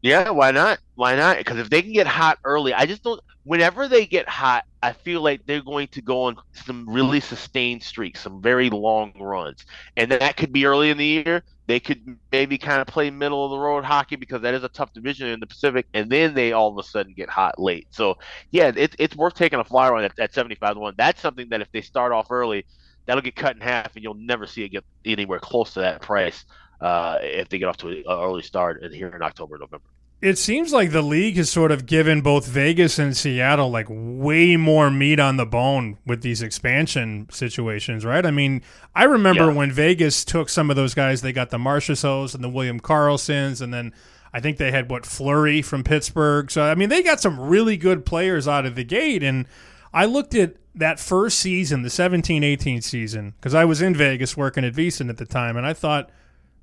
[0.01, 0.81] Yeah, why not?
[0.97, 1.39] Why not?
[1.39, 3.21] Because if they can get hot early, I just don't.
[3.45, 7.83] Whenever they get hot, I feel like they're going to go on some really sustained
[7.83, 9.65] streaks, some very long runs,
[9.97, 11.43] and that could be early in the year.
[11.67, 14.69] They could maybe kind of play middle of the road hockey because that is a
[14.69, 17.89] tough division in the Pacific, and then they all of a sudden get hot late.
[17.91, 18.17] So
[18.51, 20.95] yeah, it's it's worth taking a flyer on at, at seventy five to one.
[20.97, 22.65] That's something that if they start off early,
[23.07, 26.01] that'll get cut in half, and you'll never see it get anywhere close to that
[26.01, 26.45] price
[26.81, 29.87] uh, if they get off to an early start here in October, November.
[30.23, 34.57] It seems like the league has sort of given both Vegas and Seattle like way
[34.57, 38.25] more meat on the bone with these expansion situations, right?
[38.25, 38.63] I mean,
[38.95, 39.55] I remember Yeah.
[39.55, 43.61] when Vegas took some of those guys, they got the Marchessaults and the William Karlssons,
[43.61, 43.93] and then
[44.33, 46.53] I think they had what Fleury from Pittsburgh.
[46.53, 49.25] So I mean, they got some really good players out of the gate.
[49.25, 49.47] And
[49.93, 54.65] I looked at that first season, the 17-18 season, because I was in Vegas working
[54.65, 56.11] at VSiN at the time, and I thought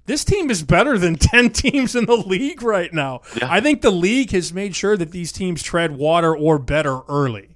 [0.10, 3.22] this team is better than 10 teams in the league right now.
[3.42, 7.56] I think the league has made sure that these teams tread water or better early.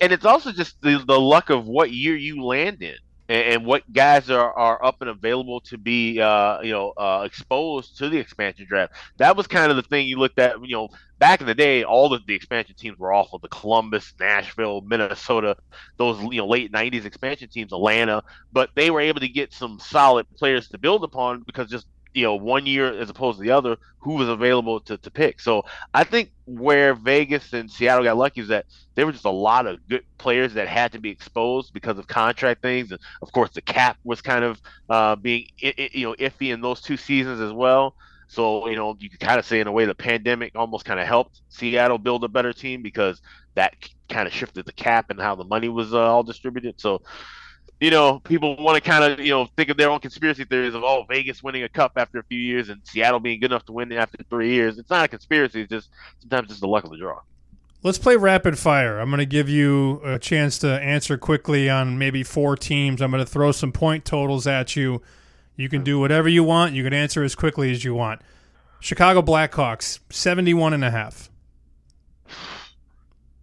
[0.00, 2.96] and it's also just the, the luck of what year you land in
[3.28, 7.22] and, and what guys are, are up and available to be uh, you know uh,
[7.24, 8.94] exposed to the expansion draft.
[9.18, 11.82] That was kind of the thing you looked at you know back in the day
[11.82, 13.38] all of the expansion teams were awful.
[13.38, 15.56] The columbus nashville minnesota
[15.96, 19.78] those you know late 90s expansion teams atlanta but they were able to get some
[19.78, 21.86] solid players to build upon because just
[22.16, 25.40] you know one year as opposed to the other who was available to, to pick.
[25.40, 29.30] So i think where vegas and seattle got lucky is that there were just a
[29.30, 32.90] lot of good players that had to be exposed because of contract things.
[32.90, 36.80] And of course the cap was kind of uh, being you know iffy in those
[36.80, 37.94] two seasons as well.
[38.28, 40.98] So you know you could kind of say in a way the pandemic almost kind
[40.98, 43.20] of helped seattle build a better team because
[43.56, 43.74] that
[44.08, 46.80] kind of shifted the cap and how the money was uh, all distributed.
[46.80, 47.02] So
[47.80, 50.74] you know, people want to kind of, you know, think of their own conspiracy theories
[50.74, 53.66] of, oh, Vegas winning a cup after a few years and Seattle being good enough
[53.66, 54.78] to win after three years.
[54.78, 55.62] It's not a conspiracy.
[55.62, 57.20] It's just sometimes it's the luck of the draw.
[57.82, 58.98] Let's play rapid fire.
[58.98, 63.02] I'm going to give you a chance to answer quickly on maybe four teams.
[63.02, 65.02] I'm going to throw some point totals at you.
[65.54, 66.74] You can do whatever you want.
[66.74, 68.22] You can answer as quickly as you want.
[68.80, 71.30] Chicago Blackhawks, 71 and a half.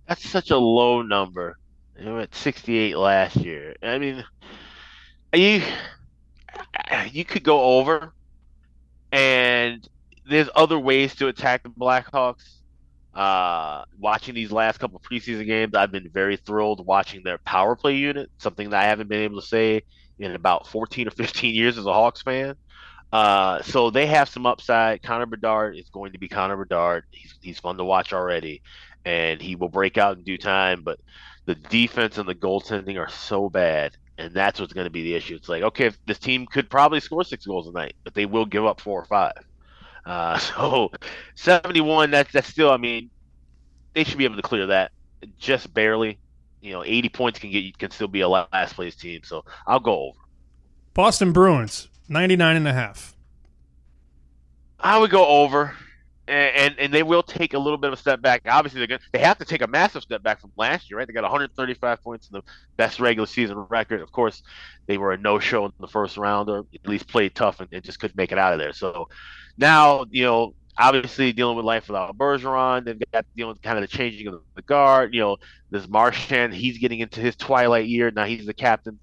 [0.07, 1.57] That's such a low number.
[2.03, 3.75] They were at 68 last year.
[3.81, 4.25] I mean,
[5.33, 5.63] you
[7.11, 8.13] you could go over,
[9.13, 9.87] and
[10.27, 12.57] there's other ways to attack the Blackhawks.
[13.13, 17.95] Uh, watching these last couple preseason games, I've been very thrilled watching their power play
[17.95, 19.83] unit, something that I haven't been able to say
[20.19, 22.55] in about 14 or 15 years as a Hawks fan.
[23.13, 25.03] Uh, so they have some upside.
[25.03, 27.05] Connor Bedard is going to be Connor Bedard.
[27.11, 28.61] He's, he's fun to watch already,
[29.05, 30.81] and he will break out in due time.
[30.81, 30.99] But
[31.45, 35.15] the defense and the goaltending are so bad, and that's what's going to be the
[35.15, 35.35] issue.
[35.35, 38.45] It's like, okay, this team could probably score six goals a night, but they will
[38.45, 39.33] give up four or five.
[40.05, 40.91] Uh, so
[41.35, 43.09] 71, that's that's still, I mean,
[43.93, 44.91] they should be able to clear that
[45.37, 46.19] just barely.
[46.61, 49.21] You know, 80 points can get you can still be a last place team.
[49.23, 50.19] So I'll go over.
[50.93, 53.15] Boston Bruins, 99 and a half.
[54.79, 55.75] I would go over.
[56.25, 58.43] And, and, they will take a little bit of a step back.
[58.47, 61.05] Obviously, they're going they have to take a massive step back from last year, right?
[61.05, 62.43] They got 135 points in the
[62.77, 63.99] best regular season record.
[63.99, 64.41] Of course,
[64.85, 67.83] they were a no-show in the first round, or at least played tough and, and
[67.83, 68.71] just couldn't make it out of there.
[68.71, 69.09] So
[69.57, 72.85] now, you know, obviously dealing with life without Bergeron.
[72.85, 75.13] They've got you know kind of the changing of the guard.
[75.13, 75.37] You know,
[75.69, 78.25] this Marchand, he's getting into his twilight year now.
[78.25, 78.99] He's the captain.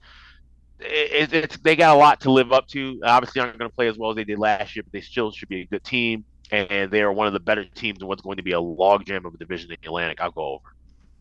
[0.80, 3.00] It, it's they got a lot to live up to.
[3.04, 5.30] Obviously, aren't going to play as well as they did last year, but they still
[5.30, 8.22] should be a good team, and they are one of the better teams in what's
[8.22, 10.20] going to be a logjam of a division in the Atlantic.
[10.20, 10.64] I'll go over.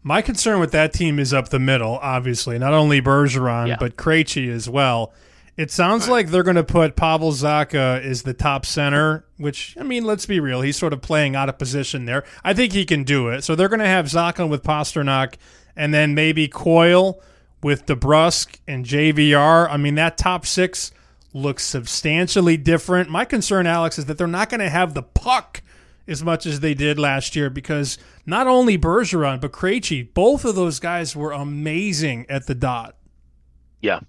[0.02, 2.00] My concern with that team is up the middle.
[2.02, 3.78] Obviously, not only Bergeron Yeah.
[3.80, 5.14] but Krejci as well.
[5.58, 9.84] It sounds like they're going to put Pavel Zacha as the top center, which I
[9.84, 12.24] mean, let's be real, he's sort of playing out of position there.
[12.46, 13.44] I think he can do it.
[13.44, 15.34] So they're going to have Zacha with Pastrnak,
[15.76, 17.22] and then maybe Coyle
[17.62, 19.70] with DeBrusk and JVR.
[19.70, 20.92] I mean, that top six
[21.34, 23.10] looks substantially different.
[23.10, 25.62] My concern, Alex, is that they're not going to have the puck
[26.08, 30.56] as much as they did last year because not only Bergeron but Krejci, both of
[30.56, 32.96] those guys were amazing at the dot.
[33.82, 34.00] Yeah.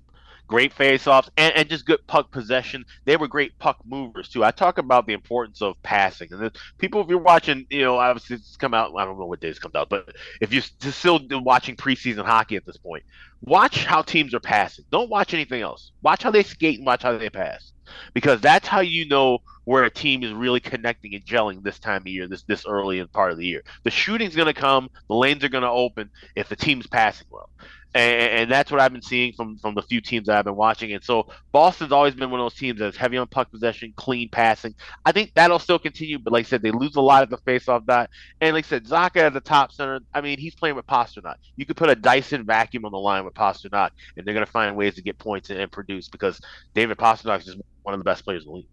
[0.50, 2.84] Great face-offs and, and just good puck possession.
[3.04, 4.44] They were great puck movers too.
[4.44, 7.98] I talk about the importance of passing, and the, people, if you're watching, you know,
[7.98, 8.92] obviously it's come out.
[8.98, 12.66] I don't know what days comes out, but if you're still watching preseason hockey at
[12.66, 13.04] this point,
[13.42, 14.84] watch how teams are passing.
[14.90, 15.92] Don't watch anything else.
[16.02, 17.72] Watch how they skate and watch how they pass,
[18.14, 22.02] because that's how you know where a team is really connecting and gelling this time
[22.02, 23.62] of year, this this early in part of the year.
[23.84, 27.26] The shooting's going to come, the lanes are going to open if the team's passing
[27.30, 27.50] well
[27.94, 30.56] and, and that's what I've been seeing from from the few teams that I've been
[30.56, 30.92] watching.
[30.92, 34.28] And so Boston's always been one of those teams that's heavy on puck possession, clean
[34.28, 34.74] passing.
[35.04, 37.38] I think that'll still continue, but like I said, they lose a lot at the
[37.38, 38.10] faceoff dot.
[38.40, 41.36] And like I said, Zacha as the top center, I mean, he's playing with Pastrnak.
[41.56, 44.52] You could put a Dyson vacuum on the line with Pastrnak, and they're going to
[44.52, 46.40] find ways to get points and, and produce because
[46.74, 48.66] David Pastrnak is just one of the best players in the league.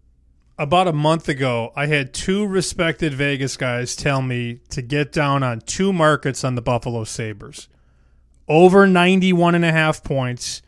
[0.58, 5.42] About a month ago, I had two respected Vegas guys tell me to get down
[5.42, 7.68] on two markets on the Buffalo Sabres.
[8.48, 10.62] Over 91 and a half points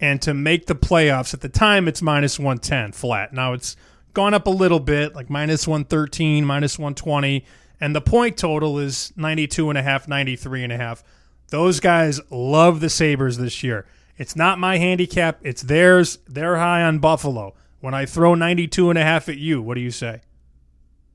[0.00, 1.34] and to make the playoffs.
[1.34, 3.32] At the time it's minus 110 flat.
[3.32, 3.76] Now it's
[4.12, 7.44] gone up a little bit, like minus 113, minus 120,
[7.80, 11.02] and the point total is 92 and a half, 93 and a half.
[11.48, 13.86] Those guys love the Sabres this year.
[14.16, 16.18] It's not my handicap, it's theirs.
[16.28, 17.54] They're high on Buffalo.
[17.84, 20.22] When I throw 92 and a half at you, what do you say?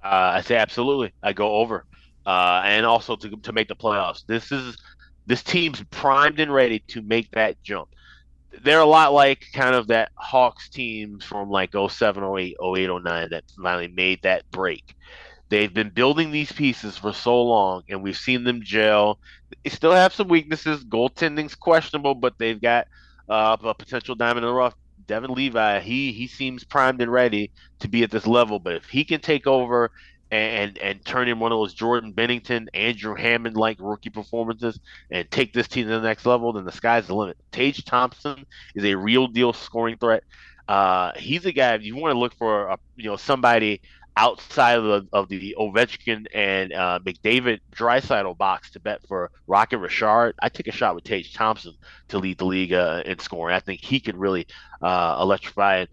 [0.04, 1.12] Uh, I say absolutely.
[1.24, 1.84] I go over,
[2.28, 4.24] uh, and also to to make the playoffs.
[4.28, 4.78] This is
[5.26, 7.90] this team's primed and ready to make that jump.
[8.62, 13.30] They're a lot like kind of that Hawks team from like 07, 08, 08, 09
[13.32, 14.96] that finally made that break.
[15.50, 19.18] They've been building these pieces for so long, and we've seen them gel.
[19.64, 20.86] They still have some weaknesses.
[20.86, 22.86] Goaltending's questionable, but they've got
[23.28, 24.76] uh, a potential diamond in the rough.
[25.10, 28.60] Devon Levi, he he seems primed and ready to be at this level.
[28.60, 29.90] But if he can take over
[30.30, 35.30] and and turn in one of those Jordan Binnington, Andrew Hammond like rookie performances and
[35.32, 37.38] take this team to the next level, then the sky's the limit.
[37.52, 38.46] Tage Thompson
[38.76, 40.24] is a real deal scoring threat.
[40.68, 43.82] Uh, he's a guy if you want to look for a, you know somebody
[44.18, 49.78] outside of the, of the Ovechkin and uh, McDavid Draisaitl box to bet for Rocket
[49.78, 50.36] Richard.
[50.42, 51.74] I take a shot with Tage Thompson
[52.10, 53.56] to lead the league uh, in scoring.
[53.56, 54.48] I think he could really
[54.82, 55.90] uh, electrify it.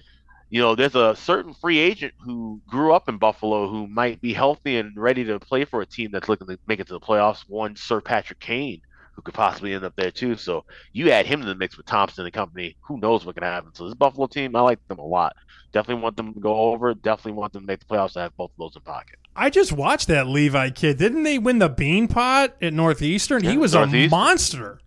[0.48, 4.32] You know, there's a certain free agent who grew up in Buffalo who might be
[4.32, 7.00] healthy and ready to play for a team that's looking to make it to the
[7.00, 7.44] playoffs.
[7.48, 8.80] One Sir Patrick Kane,
[9.16, 10.36] who could possibly end up there too.
[10.36, 12.76] So you add him to the mix with Thompson and company.
[12.82, 13.74] Who knows what can happen?
[13.74, 15.34] So this Buffalo team, I like them a lot.
[15.72, 16.94] Definitely want them to go over.
[16.94, 18.12] Definitely want them to make the playoffs.
[18.12, 19.18] To have both of those in pocket.
[19.34, 20.98] I just watched that Levi kid.
[20.98, 23.42] Didn't they win the Bean Pot at Northeastern?
[23.42, 24.12] he was Northeast.
[24.12, 24.80] a monster.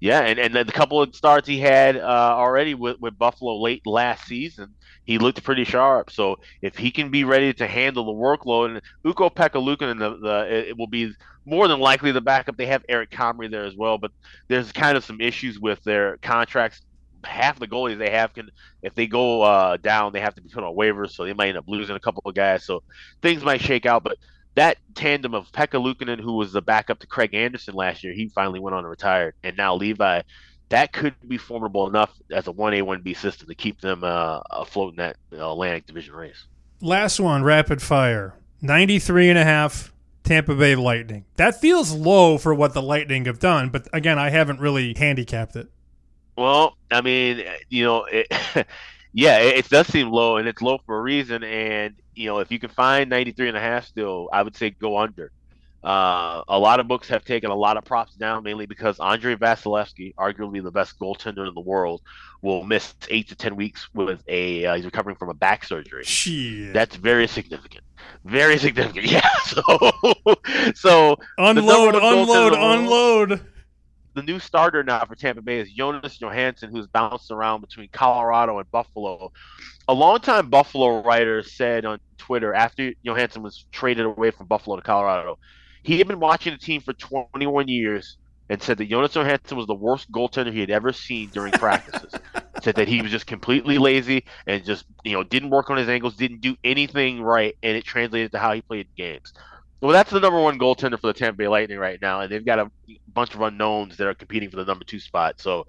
[0.00, 3.86] Yeah, and, and the couple of starts he had uh, already with, with Buffalo late
[3.86, 6.10] last season, he looked pretty sharp.
[6.10, 10.68] So if he can be ready to handle the workload, and Ukko-Pekka Luukkonen, the, the
[10.68, 11.12] it will be
[11.44, 12.56] more than likely the backup.
[12.56, 14.12] They have Eric Comrie there as well, but
[14.48, 16.82] there's kind of some issues with their contracts.
[17.24, 18.50] Half the goalies they have can,
[18.82, 21.48] if they go uh, down, they have to be put on waivers, so they might
[21.48, 22.64] end up losing a couple of guys.
[22.64, 22.82] So
[23.20, 24.16] things might shake out, but
[24.54, 28.28] that tandem of Pekka Luukkonen, who was the backup to Craig Anderson last year, he
[28.28, 30.22] finally went on and retired, and now Levi,
[30.70, 34.02] that could be formidable enough as a one A one B system to keep them
[34.02, 36.46] uh, afloat in that Atlantic Division race.
[36.80, 39.92] Last one, rapid fire, 93 and a half.
[40.22, 41.24] Tampa Bay Lightning.
[41.36, 45.56] That feels low for what the Lightning have done, but again, I haven't really handicapped
[45.56, 45.68] it.
[46.36, 48.28] Well, I mean, you know, it,
[49.12, 51.42] yeah, it, it, does seem low, and it's low for a reason.
[51.42, 54.70] And you know, if you can find 93 and a half still, I would say
[54.70, 55.32] go under.
[55.82, 59.34] Uh, a lot of books have taken a lot of props down, mainly because Andrei
[59.34, 62.02] Vasilevskiy, arguably the best goaltender in the world,
[62.42, 66.04] will miss eight to ten weeks with a uh, he's recovering from a back surgery.
[66.04, 66.74] Shit.
[66.74, 67.84] That's very significant.
[68.24, 69.06] Very significant.
[69.10, 69.26] Yeah.
[69.44, 69.62] So,
[70.74, 73.40] so unload, unload, unload.
[74.14, 78.58] The new starter now for Tampa Bay is Jonas Johansson, who's bounced around between Colorado
[78.58, 79.32] and Buffalo.
[79.88, 84.82] A longtime Buffalo writer said on Twitter after Johansson was traded away from Buffalo to
[84.82, 85.38] Colorado,
[85.82, 88.16] he had been watching the team for 21 years
[88.48, 92.12] and said that Jonas Johansson was the worst goaltender he had ever seen during practices.
[92.62, 95.88] said that he was just completely lazy and just you know didn't work on his
[95.88, 99.32] angles, didn't do anything right, and it translated to how he played games.
[99.80, 102.44] Well, that's the number one goaltender for the Tampa Bay Lightning right now, and they've
[102.44, 102.70] got a
[103.14, 105.40] bunch of unknowns that are competing for the number two spot.
[105.40, 105.66] So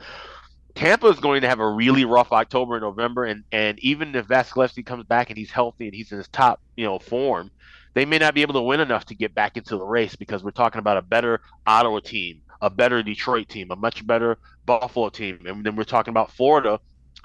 [0.75, 4.27] Tampa is going to have a really rough October and November, and and even if
[4.27, 7.51] Vasilevskiy comes back and he's healthy and he's in his top you know form,
[7.93, 10.43] they may not be able to win enough to get back into the race because
[10.43, 15.09] we're talking about a better Ottawa team, a better Detroit team, a much better Buffalo
[15.09, 16.79] team, and then we're talking about Florida.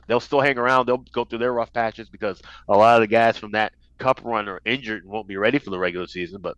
[0.07, 0.87] They'll still hang around.
[0.87, 4.21] They'll go through their rough patches because a lot of the guys from that Cup
[4.25, 6.41] run are injured and won't be ready for the regular season.
[6.41, 6.57] But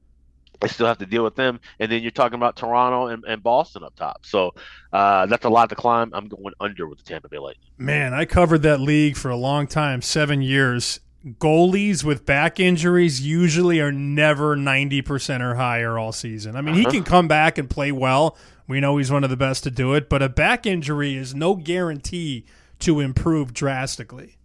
[0.60, 1.60] I still have to deal with them.
[1.78, 4.26] And then you're talking about Toronto and, and Boston up top.
[4.26, 4.54] So
[4.92, 6.10] uh, that's a lot to climb.
[6.12, 7.68] I'm going under with the Tampa Bay Lightning.
[7.76, 11.00] Man, I covered that league for a long time, seven years.
[11.34, 16.56] Goalies with back injuries usually are never 90% or higher all season.
[16.56, 16.90] I mean, uh-huh.
[16.90, 18.36] he can come back and play well.
[18.66, 21.34] We know he's one of the best to do it, but a back injury is
[21.34, 22.44] no guarantee
[22.80, 24.38] to improve drastically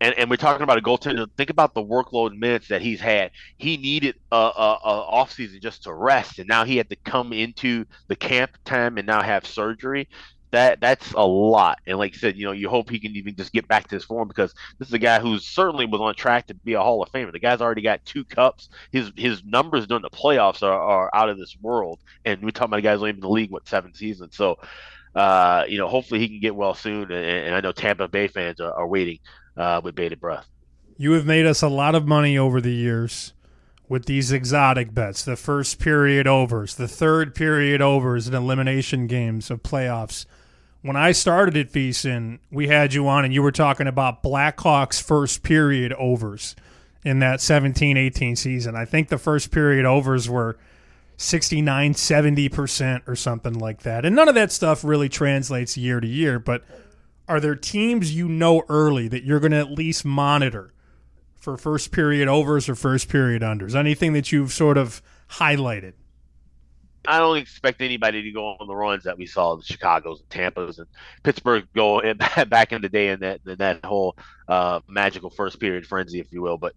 [0.00, 1.28] and, and we're talking about a goaltender.
[1.36, 3.30] Think about the workload minutes that he's had.
[3.58, 6.96] He needed a, a, a off season just to rest, and now he had to
[6.96, 10.08] come into the camp time and now have surgery.
[10.52, 11.78] That that's a lot.
[11.86, 13.94] And like I said, you know, you hope he can even just get back to
[13.94, 16.82] his form because this is a guy who's certainly was on track to be a
[16.82, 17.30] Hall of Famer.
[17.30, 18.68] The guy's already got two cups.
[18.90, 22.00] His his numbers during the playoffs are, are out of this world.
[22.24, 24.36] And we're talking about a guys only in the league what seven seasons.
[24.36, 24.58] So
[25.14, 27.10] uh, you know, hopefully he can get well soon.
[27.10, 29.18] And, and I know Tampa Bay fans are, are waiting
[29.56, 30.46] uh, with bated breath.
[30.96, 33.32] You have made us a lot of money over the years
[33.88, 39.50] with these exotic bets the first period overs, the third period overs, and elimination games
[39.50, 40.26] of playoffs.
[40.82, 45.02] When I started at VSiN, we had you on and you were talking about Blackhawks
[45.02, 46.56] first period overs
[47.04, 48.74] in that 17 18 season.
[48.74, 50.56] I think the first period overs were
[51.18, 54.06] 69 70% or something like that.
[54.06, 56.64] And none of that stuff really translates year to year, but
[57.28, 60.72] are there teams you know early that you're going to at least monitor
[61.36, 63.74] for first period overs or first period unders?
[63.74, 65.02] Anything that you've sort of
[65.32, 65.92] highlighted?
[67.10, 70.30] I don't expect anybody to go on the runs that we saw the Chicago's and
[70.30, 70.86] Tampa's and
[71.24, 75.58] Pittsburgh go in, back in the day in that in that whole uh, magical first
[75.58, 76.56] period frenzy, if you will.
[76.56, 76.74] But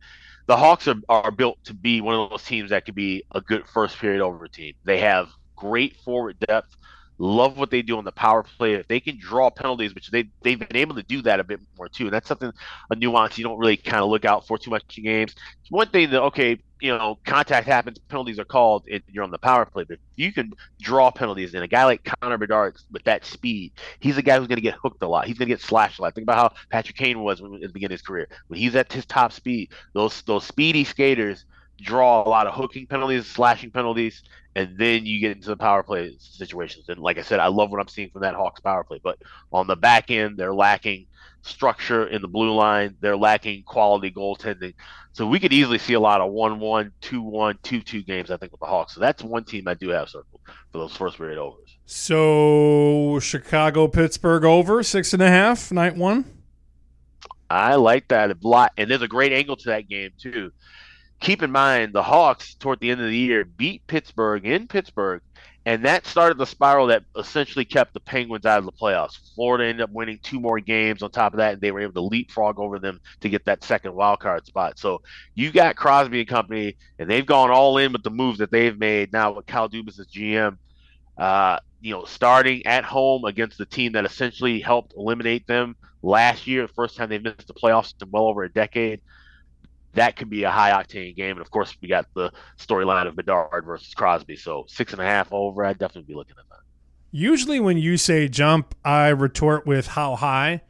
[0.48, 3.42] the Hawks are, are built to be one of those teams that could be a
[3.42, 4.74] good first period over team.
[4.84, 6.76] They have great forward depth.
[7.24, 8.74] Love what they do on the power play.
[8.74, 11.61] If they can draw penalties, which they they've been able to do that a bit
[11.78, 12.51] more too, and that's something
[12.89, 15.34] a nuance you don't really kind of look out for too much in games.
[15.61, 19.32] It's one thing that okay, you know, contact happens, penalties are called, and you're on
[19.32, 19.86] the power play.
[19.86, 20.51] But you can
[20.82, 23.71] draw penalties, and a guy like Connor Bedard with that speed,
[24.01, 25.26] he's a guy who's going to get hooked a lot.
[25.26, 26.15] He's going to get slashed a lot.
[26.15, 28.28] Think about how Patrick Kane was when, at the beginning of his career.
[28.49, 31.45] When he's at his top speed, those those speedy skaters
[31.82, 34.24] draw a lot of hooking penalties, slashing penalties,
[34.56, 36.89] and then you get into the power play situations.
[36.89, 38.99] And like I said, I love what I'm seeing from that Hawks power play.
[39.01, 39.18] But
[39.51, 41.08] on the back end, they're lacking
[41.41, 42.95] structure in the blue line.
[42.99, 44.74] They're lacking quality goaltending.
[45.12, 48.32] So we could easily see a lot of 1 1, 2 1, 2 2 games,
[48.32, 48.93] I think, with the Hawks.
[48.93, 50.41] So that's one team I do have circled
[50.72, 51.78] for those first period overs.
[51.86, 56.26] So Chicago, Pittsburgh over, six and a half, night one?
[57.49, 58.72] I like that a lot.
[58.78, 60.51] And there's a great angle to that game, too
[61.24, 65.21] keep in mind the Hawks toward the end of the year beat Pittsburgh in Pittsburgh
[65.65, 69.34] And that started the spiral that essentially kept the Penguins out of the playoffs.
[69.34, 71.93] Florida ended up winning two more games on top of that, and they were able
[71.93, 74.78] to leapfrog over them to get that second wild card spot.
[74.78, 75.01] So
[75.36, 78.78] you got Crosby and company, and they've gone all in with the moves that they've
[78.78, 80.57] made now with Kyle Dubas as GM.
[81.17, 86.47] Uh, you know, starting at home against the team that essentially helped eliminate them last
[86.47, 88.99] year, the first time they missed the playoffs in well over a decade
[89.94, 91.32] that could be a high octane game.
[91.32, 94.36] And of course, we got the storyline of Bedard versus Crosby.
[94.36, 96.60] So six and a half over, I'd definitely be looking at that.
[97.12, 100.62] Usually, when you say jump, I retort with how high.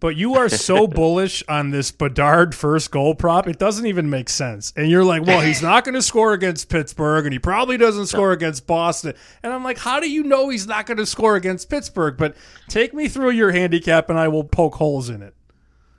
[0.00, 4.28] But you are so bullish on this Bedard first goal prop, it doesn't even make
[4.28, 4.72] sense.
[4.76, 8.06] And you're like, well, he's not going to score against Pittsburgh, and he probably doesn't
[8.06, 9.14] score against Boston.
[9.42, 12.18] And I'm like, how do you know he's not going to score against Pittsburgh?
[12.18, 12.36] But
[12.68, 15.34] take me through your handicap, and I will poke holes in it.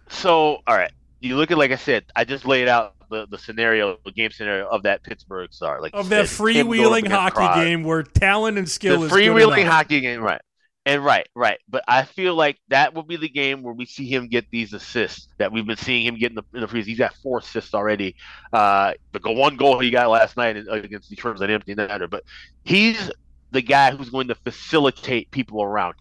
[0.10, 3.38] So, all right you look at like I said, I just laid out the, the
[3.38, 8.04] scenario, the game scenario of that Pittsburgh star, like of that freewheeling hockey game where
[8.04, 10.42] talent and skill the is freewheeling hockey game, right?
[10.88, 11.58] And right, right.
[11.68, 14.72] But I feel like that will be the game where we see him get these
[14.72, 16.86] assists that we've been seeing him get in the, in the preseason.
[16.86, 18.16] He's got four assists already.
[18.54, 22.08] Uh, the one goal he got last night against Detroit was an empty netter.
[22.08, 22.24] But
[22.64, 23.10] he's
[23.50, 25.96] the guy who's going to facilitate people around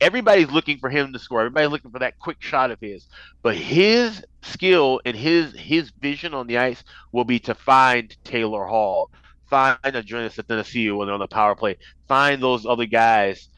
[0.00, 1.40] everybody's looking for him to score.
[1.40, 3.06] Everybody's looking for that quick shot of his.
[3.42, 6.82] But his skill and his his vision on the ice
[7.12, 9.10] will be to find Taylor Hall,
[9.48, 11.76] find a Jonas at Tennessee when they're on the power play,
[12.06, 13.48] find those other guys,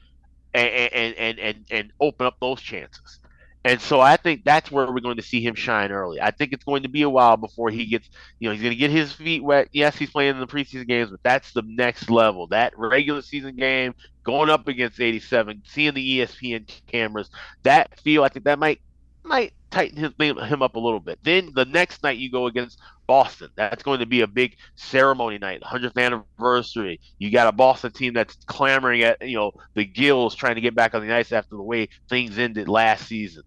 [0.54, 3.19] and and and and, and open up those chances.
[3.62, 6.18] And so I think that's where we're going to see him shine early.
[6.20, 8.08] I think it's going to be a while before he gets,
[8.38, 9.68] you know, he's going to get his feet wet.
[9.72, 12.46] Yes, he's playing in the preseason games, but that's the next level.
[12.46, 13.94] That regular season game,
[14.24, 17.28] going up against 87, seeing the ESPN cameras,
[17.62, 18.80] that feel, I think that might
[19.22, 21.18] might tighten his, him up a little bit.
[21.22, 23.50] Then the next night you go against Boston.
[23.56, 27.00] That's going to be a big ceremony night, 100th anniversary.
[27.18, 30.74] You got a Boston team that's clamoring at you know the gills, trying to get
[30.74, 33.42] back on the ice after the way things ended last season.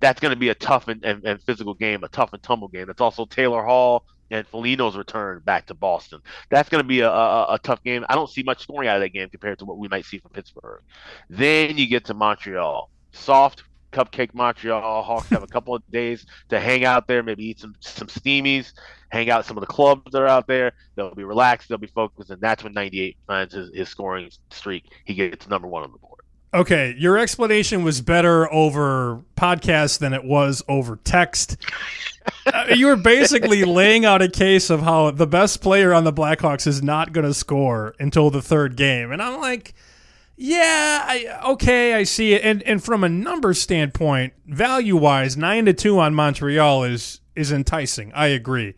[0.00, 2.68] That's going to be a tough and, and, and physical game, a tough and tumble
[2.68, 2.90] game.
[2.90, 6.20] It's also Taylor Hall and Foligno's return back to Boston.
[6.50, 8.04] That's going to be a, a, a, tough game.
[8.08, 10.18] I don't see much scoring out of that game compared to what we might see
[10.18, 10.82] from Pittsburgh.
[11.30, 12.90] Then you get to Montreal.
[13.12, 13.62] Soft,
[13.96, 15.02] Cupcake Montreal.
[15.02, 18.72] Hawks have a couple of days to hang out there, maybe eat some some steamies,
[19.08, 20.72] hang out some of the clubs that are out there.
[20.94, 24.84] They'll be relaxed, they'll be focused, and that's when 98 finds his, his scoring streak.
[25.06, 26.20] He gets number one on the board.
[26.52, 31.56] Okay, your explanation was better over podcast than it was over text.
[32.46, 36.12] uh, you were basically laying out a case of how the best player on the
[36.12, 39.74] Blackhawks is not going to score until the third game, and I'm like
[40.36, 42.42] yeah, I, okay, I see it.
[42.44, 47.50] And and from a number standpoint, value wise, nine to two on Montreal is is
[47.52, 48.12] enticing.
[48.12, 48.74] I agree.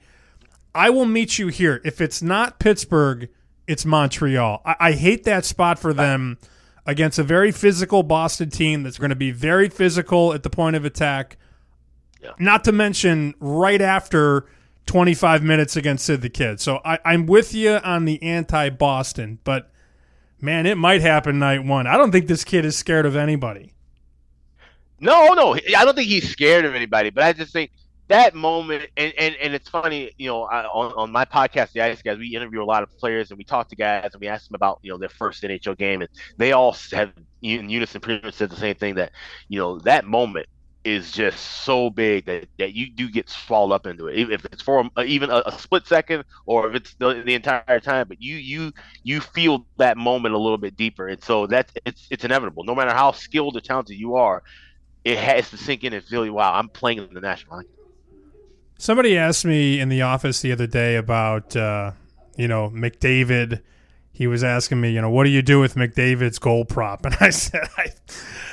[0.74, 1.80] I will meet you here.
[1.84, 3.28] If it's not Pittsburgh,
[3.66, 4.62] it's Montreal.
[4.64, 6.38] I, I hate that spot for them
[6.86, 10.76] against a very physical Boston team that's going to be very physical at the point
[10.76, 11.36] of attack.
[12.22, 12.30] Yeah.
[12.38, 14.46] Not to mention right after
[14.86, 16.60] 25 minutes against Sid the Kid.
[16.60, 19.70] So I, I'm with you on the anti Boston, but
[20.40, 21.86] man, it might happen night one.
[21.86, 23.72] I don't think this kid is scared of anybody.
[25.00, 27.10] No, no, I don't think he's scared of anybody.
[27.10, 27.70] But I just think
[28.08, 31.82] that moment, and, and, and it's funny, you know, I, on, on my podcast, the
[31.82, 34.26] Ice Guys, we interview a lot of players and we talk to guys and we
[34.26, 37.12] ask them about, you know, their first NHL game, and they all have
[37.42, 39.12] in unison pretty much said the same thing that,
[39.48, 40.46] you know, that moment
[40.84, 44.30] is just so big that, that you do get swallowed up into it.
[44.30, 47.80] If it's for a, even a, a, split second or if it's the, the entire
[47.80, 48.72] time, but you you
[49.02, 52.64] you feel that moment a little bit deeper, and so that's it's it's inevitable.
[52.64, 54.42] No matter how skilled or talented you are,
[55.04, 57.68] it has to sink in and feel you wow, I'm playing in the national league.
[58.78, 61.92] Somebody asked me in the office the other day about uh,
[62.36, 63.62] you know McDavid.
[64.18, 67.06] He was asking me, you know, what do you do with McDavid's goal prop?
[67.06, 67.92] And I said, I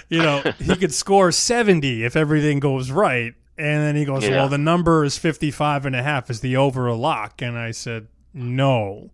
[0.10, 3.34] you know, he could score 70 if everything goes right.
[3.58, 4.36] And then he goes, yeah.
[4.36, 6.30] well, the number is 55 and a half.
[6.30, 7.42] Is the over a lock?
[7.42, 9.10] And I said, no.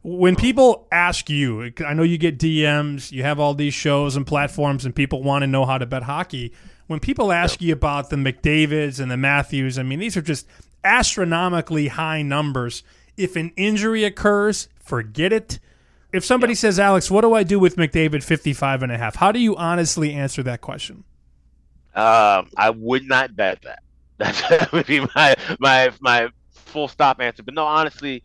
[0.00, 4.26] When people ask you, I know you get DMs, you have all these shows and
[4.26, 6.54] platforms, and people want to know how to bet hockey.
[6.86, 10.46] When people ask you about the McDavids and the Matthews, I mean, these are just
[10.82, 12.82] astronomically high numbers.
[13.18, 15.58] If an injury occurs, forget it
[16.12, 19.16] if somebody says, Alex, what do I do with McDavid 55 and a half?
[19.16, 21.04] How do you honestly answer that question?
[21.94, 23.82] Um, I would not bet that.
[24.18, 27.42] That would be my my my full stop answer.
[27.42, 28.22] But no, honestly,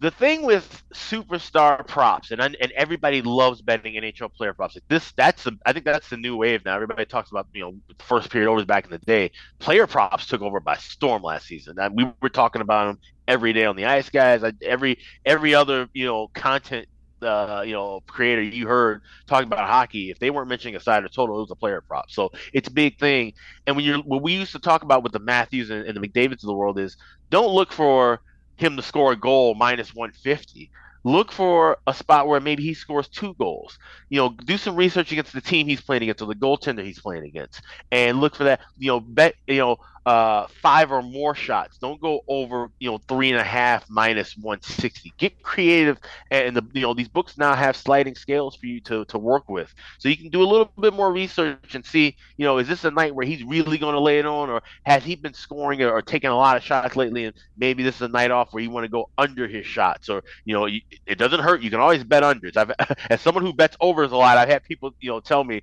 [0.00, 4.74] the thing with superstar props, and and everybody loves betting NHL player props.
[4.74, 6.74] Like this, that's the, I think that's the new wave now.
[6.74, 9.30] Everybody talks about you know first period overs back in the day.
[9.58, 11.78] Player props took over by storm last season.
[11.78, 12.98] And we were talking about them
[13.28, 14.42] every day on the ice, guys.
[14.62, 16.88] Every every other you know content
[17.22, 21.04] uh, you know creator you heard talking about hockey, if they weren't mentioning a side
[21.04, 22.10] or total, it was a player prop.
[22.10, 23.34] So it's a big thing.
[23.66, 26.00] And when you're what we used to talk about with the Matthews and, and the
[26.00, 26.96] McDavids of the world is
[27.28, 28.22] don't look for
[28.60, 30.70] him to score a goal minus 150
[31.04, 33.78] look for a spot where maybe he scores two goals.
[34.08, 37.00] You know, do some research against the team he's playing against or the goaltender he's
[37.00, 38.60] playing against, and look for that.
[38.78, 41.78] You know, bet you know uh, five or more shots.
[41.78, 45.12] Don't go over you know three and a half minus 160.
[45.18, 45.98] Get creative,
[46.30, 49.48] and the you know these books now have sliding scales for you to to work
[49.48, 52.68] with, so you can do a little bit more research and see you know is
[52.68, 55.34] this a night where he's really going to lay it on, or has he been
[55.34, 58.30] scoring or, or taking a lot of shots lately, and maybe this is a night
[58.30, 61.40] off where you want to go under his shots, or you know you, it doesn't
[61.40, 61.62] hurt.
[61.62, 62.56] You can always bet unders.
[62.56, 62.72] I've
[63.10, 65.62] as someone who bets overs a lot, I've had people you know tell me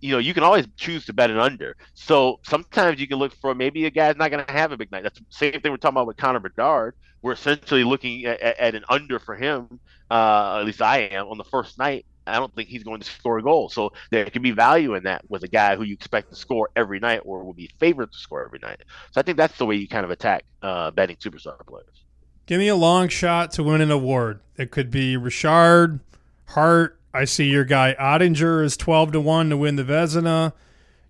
[0.00, 1.76] you know, you can always choose to bet an under.
[1.94, 4.92] So sometimes you can look for maybe a guy's not going to have a big
[4.92, 5.02] night.
[5.02, 6.94] That's the same thing we're talking about with Connor Bedard.
[7.22, 9.80] We're essentially looking at, at an under for him.
[10.10, 12.06] Uh, at least I am on the first night.
[12.26, 13.68] I don't think he's going to score a goal.
[13.68, 16.68] So there could be value in that with a guy who you expect to score
[16.74, 18.82] every night or will be favored to score every night.
[19.12, 22.04] So I think that's the way you kind of attack uh, betting superstar players.
[22.46, 24.40] Give me a long shot to win an award.
[24.56, 26.00] It could be Richard,
[26.46, 30.52] Hart, I see your guy Oettinger is twelve to one to win the Vezina.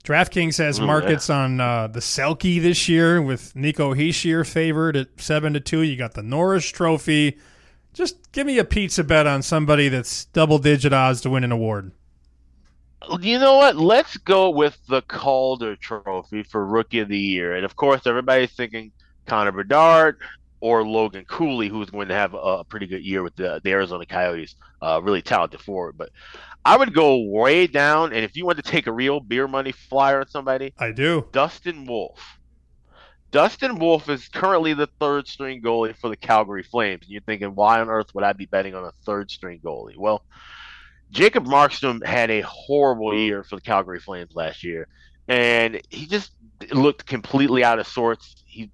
[0.04, 5.08] DraftKings has Ooh, markets on uh, the Selke this year with Nico Hischier favored at
[5.16, 5.82] seven to two.
[5.82, 7.38] You got the Norris Trophy.
[7.92, 11.50] Just give me a pizza bet on somebody that's double digit odds to win an
[11.50, 11.90] award.
[13.20, 13.76] You know what?
[13.76, 18.52] Let's go with the Calder Trophy for Rookie of the Year, and of course, everybody's
[18.52, 18.92] thinking
[19.26, 20.18] Connor Bedard
[20.66, 24.04] or Logan Cooley, who's going to have a pretty good year with the, the Arizona
[24.04, 24.56] Coyotes.
[24.82, 26.10] Uh, really talented forward, but
[26.64, 28.12] I would go way down.
[28.12, 31.28] And if you want to take a real beer money flyer on somebody, I do.
[31.30, 32.40] Dustin Wolf.
[33.30, 37.02] Dustin Wolf is currently the third string goalie for the Calgary Flames.
[37.02, 39.96] And you're thinking, why on earth would I be betting on a third string goalie?
[39.96, 40.24] Well,
[41.12, 44.88] Jacob Markstrom had a horrible year for the Calgary Flames last year,
[45.28, 46.32] and he just
[46.72, 48.42] looked completely out of sorts.
[48.44, 48.68] He's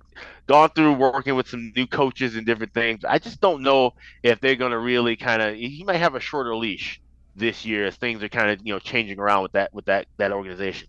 [0.47, 3.05] gone through working with some new coaches and different things.
[3.05, 5.55] I just don't know if they're going to really kind of.
[5.55, 7.01] He might have a shorter leash
[7.35, 10.07] this year as things are kind of you know changing around with that with that
[10.19, 10.89] that organization.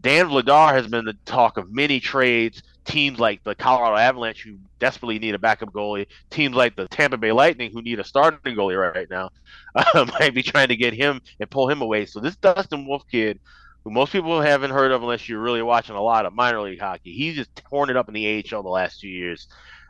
[0.00, 2.62] Dan Vladar has been the talk of many trades.
[2.84, 7.16] Teams like the Colorado Avalanche, who desperately need a backup goalie, teams like the Tampa
[7.16, 9.30] Bay Lightning, who need a starting goalie right, right now,
[9.74, 12.06] uh, might be trying to get him and pull him away.
[12.06, 13.40] So this Dustin Wolf kid,
[13.86, 16.80] who most people haven't heard of unless you're really watching a lot of minor league
[16.80, 19.46] hockey, he's just torn it up in the AHL the last two years.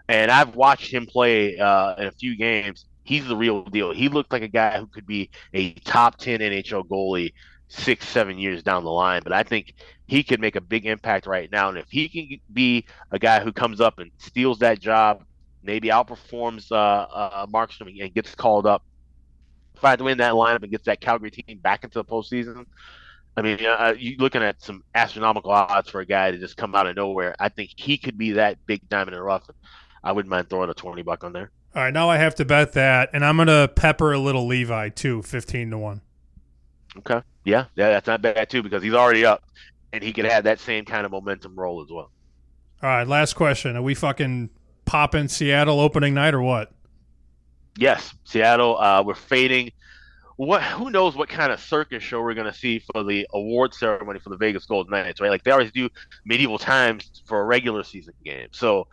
[0.07, 2.85] And I've watched him play uh, in a few games.
[3.05, 3.95] He's the real deal.
[3.95, 7.33] He looked like a guy who could be a top 10 NHL goalie
[7.69, 9.23] six, seven years down the line.
[9.25, 9.73] But I think
[10.07, 11.71] he could make a big impact right now.
[11.71, 15.25] And if he can be a guy who comes up and steals that job,
[15.63, 18.83] maybe outperforms uh, uh, Markstrom and gets called up,
[19.77, 22.67] find to win that lineup and gets that Calgary team back into the postseason.
[23.37, 26.75] I mean, uh, you're looking at some astronomical odds for a guy to just come
[26.75, 27.35] out of nowhere.
[27.39, 29.49] I think he could be that big diamond in the rough.
[30.03, 31.51] I wouldn't mind throwing a 20 buck on there.
[31.75, 34.47] All right, now I have to bet that, and I'm going to pepper a little
[34.47, 36.01] Levi too, 15 to 1.
[36.99, 37.21] Okay.
[37.45, 39.45] Yeah, yeah, that's not bad too because he's already up
[39.93, 42.11] and he could have that same kind of momentum roll as well.
[42.83, 43.77] All right, last question.
[43.77, 44.51] Are we fucking
[44.85, 46.73] popping Seattle opening night or what?
[47.79, 48.79] Yes, Seattle.
[48.79, 49.71] Uh, we're fading.
[50.37, 50.63] What?
[50.63, 54.29] Who knows what kind of circus show we're gonna see for the award ceremony for
[54.29, 55.31] the Vegas Golden Knights, right?
[55.31, 55.89] Like they always do
[56.25, 58.49] medieval times for a regular season game.
[58.53, 58.89] So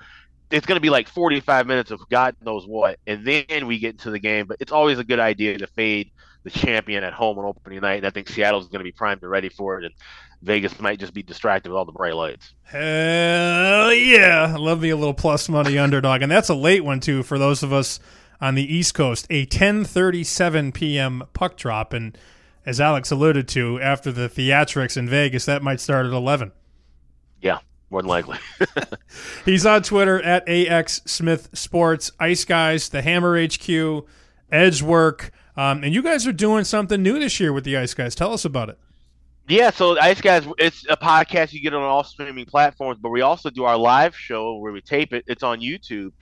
[0.51, 4.11] it's to be like 45 minutes of God knows what, and then we get into
[4.11, 4.45] the game.
[4.47, 6.11] But it's always a good idea to fade
[6.43, 7.97] the champion at home on opening night.
[7.97, 9.93] And I think Seattle's to be primed and ready for it, and
[10.43, 12.53] Vegas might just be distracted with all the bright lights.
[12.63, 14.55] Hell yeah!
[14.57, 17.63] Love me a little plus money underdog, and that's a late one too for those
[17.63, 17.99] of us
[18.43, 19.25] on the East Coast.
[19.29, 21.23] A 10:37 p.m.
[21.31, 22.17] puck drop, and
[22.65, 26.51] as Alex alluded to, after the theatrics in Vegas, that might start at 11.
[27.41, 28.37] Yeah, more than likely.
[29.45, 34.05] He's on Twitter at AX Smith Sports, Ice Guys, the Hammer HQ,
[34.51, 35.31] Edgework.
[35.55, 38.13] Um, and you guys are doing something new this year with the Ice Guys.
[38.13, 38.77] Tell us about it.
[39.47, 43.21] Yeah, so Ice Guys, it's a podcast you get on all streaming platforms, but we
[43.21, 45.25] also do our live show where we tape it.
[45.27, 46.13] It's on YouTube.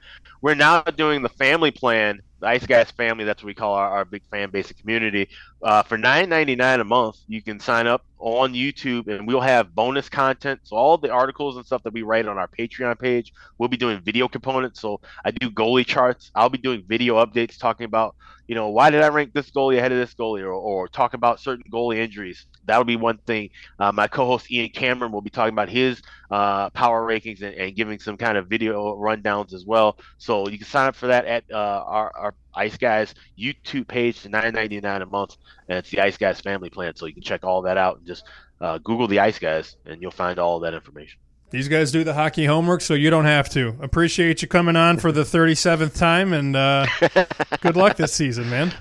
[0.41, 3.23] We're now doing the family plan, the Ice Guys family.
[3.23, 5.29] That's what we call our, our big fan base and community.
[5.63, 9.41] Uh, for nine ninety nine a month, you can sign up on YouTube, and we'll
[9.41, 10.59] have bonus content.
[10.63, 13.77] So all the articles and stuff that we write on our Patreon page, we'll be
[13.77, 14.79] doing video components.
[14.79, 16.31] So I do goalie charts.
[16.33, 18.15] I'll be doing video updates talking about,
[18.47, 21.13] you know, why did I rank this goalie ahead of this goalie, or, or talk
[21.13, 22.47] about certain goalie injuries.
[22.65, 23.49] That'll be one thing.
[23.79, 26.01] Uh, my co-host Ian Cameron will be talking about his
[26.31, 29.97] uh, power rankings and, and, giving some kind of video rundowns as well.
[30.17, 34.19] So you can sign up for that at uh, our, our Ice Guys YouTube page
[34.19, 35.37] for nine ninety nine a month,
[35.67, 36.95] and it's the Ice Guys family plan.
[36.95, 38.25] So you can check all that out and just
[38.59, 41.19] uh, Google the Ice Guys, and you'll find all that information.
[41.49, 43.75] These guys do the hockey homework, so you don't have to.
[43.81, 46.85] Appreciate you coming on for the 37th time, and uh,
[47.61, 48.73] good luck this season, man.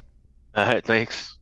[0.54, 1.36] All right, thanks.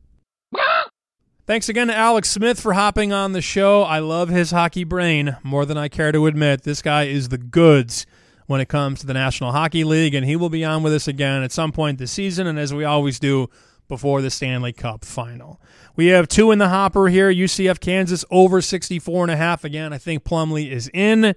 [1.45, 3.83] Thanks again to Alex Smith for hopping on the show.
[3.83, 6.63] I love his hockey brain more than I care to admit.
[6.63, 8.05] This guy is the goods
[8.49, 11.07] when it comes to the National Hockey League, and he will be on with us
[11.07, 13.47] again at some point this season, and as we always do
[13.87, 15.61] before the Stanley Cup final.
[15.95, 17.31] We have two in the hopper here.
[17.31, 19.63] UCF Kansas over 64 and a half.
[19.63, 21.35] Again, I think Plumlee is in.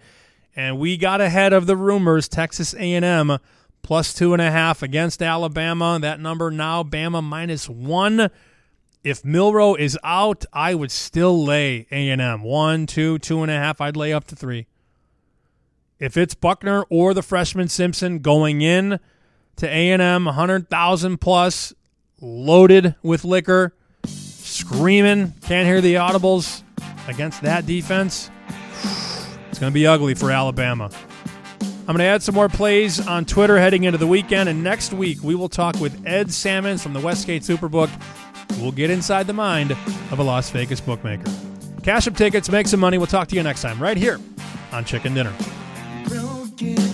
[0.57, 2.29] And we got ahead of the rumors.
[2.29, 3.37] Texas A&M
[3.83, 5.99] plus two and a half against Alabama.
[6.01, 8.31] That number now Bama minus one.
[9.05, 13.83] If Milroe is out, I would still lay A&M one, two, two and a half.
[13.83, 14.67] I'd lay up to three.
[16.03, 18.99] If it's Buchner or the freshman Simpson going in
[19.55, 21.73] to A&M, 100,000 plus,
[22.21, 26.65] loaded with liquor, screaming, can't hear the audibles
[27.07, 28.33] against that defense.
[29.51, 30.91] It's going to be ugly for Alabama.
[31.61, 34.93] I'm going to add some more plays on Twitter heading into the weekend, and next
[34.93, 37.91] week we will talk with Ed Salmons from the Westgate Superbook.
[38.61, 39.71] We'll get inside the mind
[40.11, 41.31] of a Las Vegas bookmaker.
[41.85, 42.99] Cash up tickets, make some money.
[42.99, 44.19] We'll talk to you next time right here
[44.73, 45.33] on Chicken Dinner.
[46.59, 46.92] Broken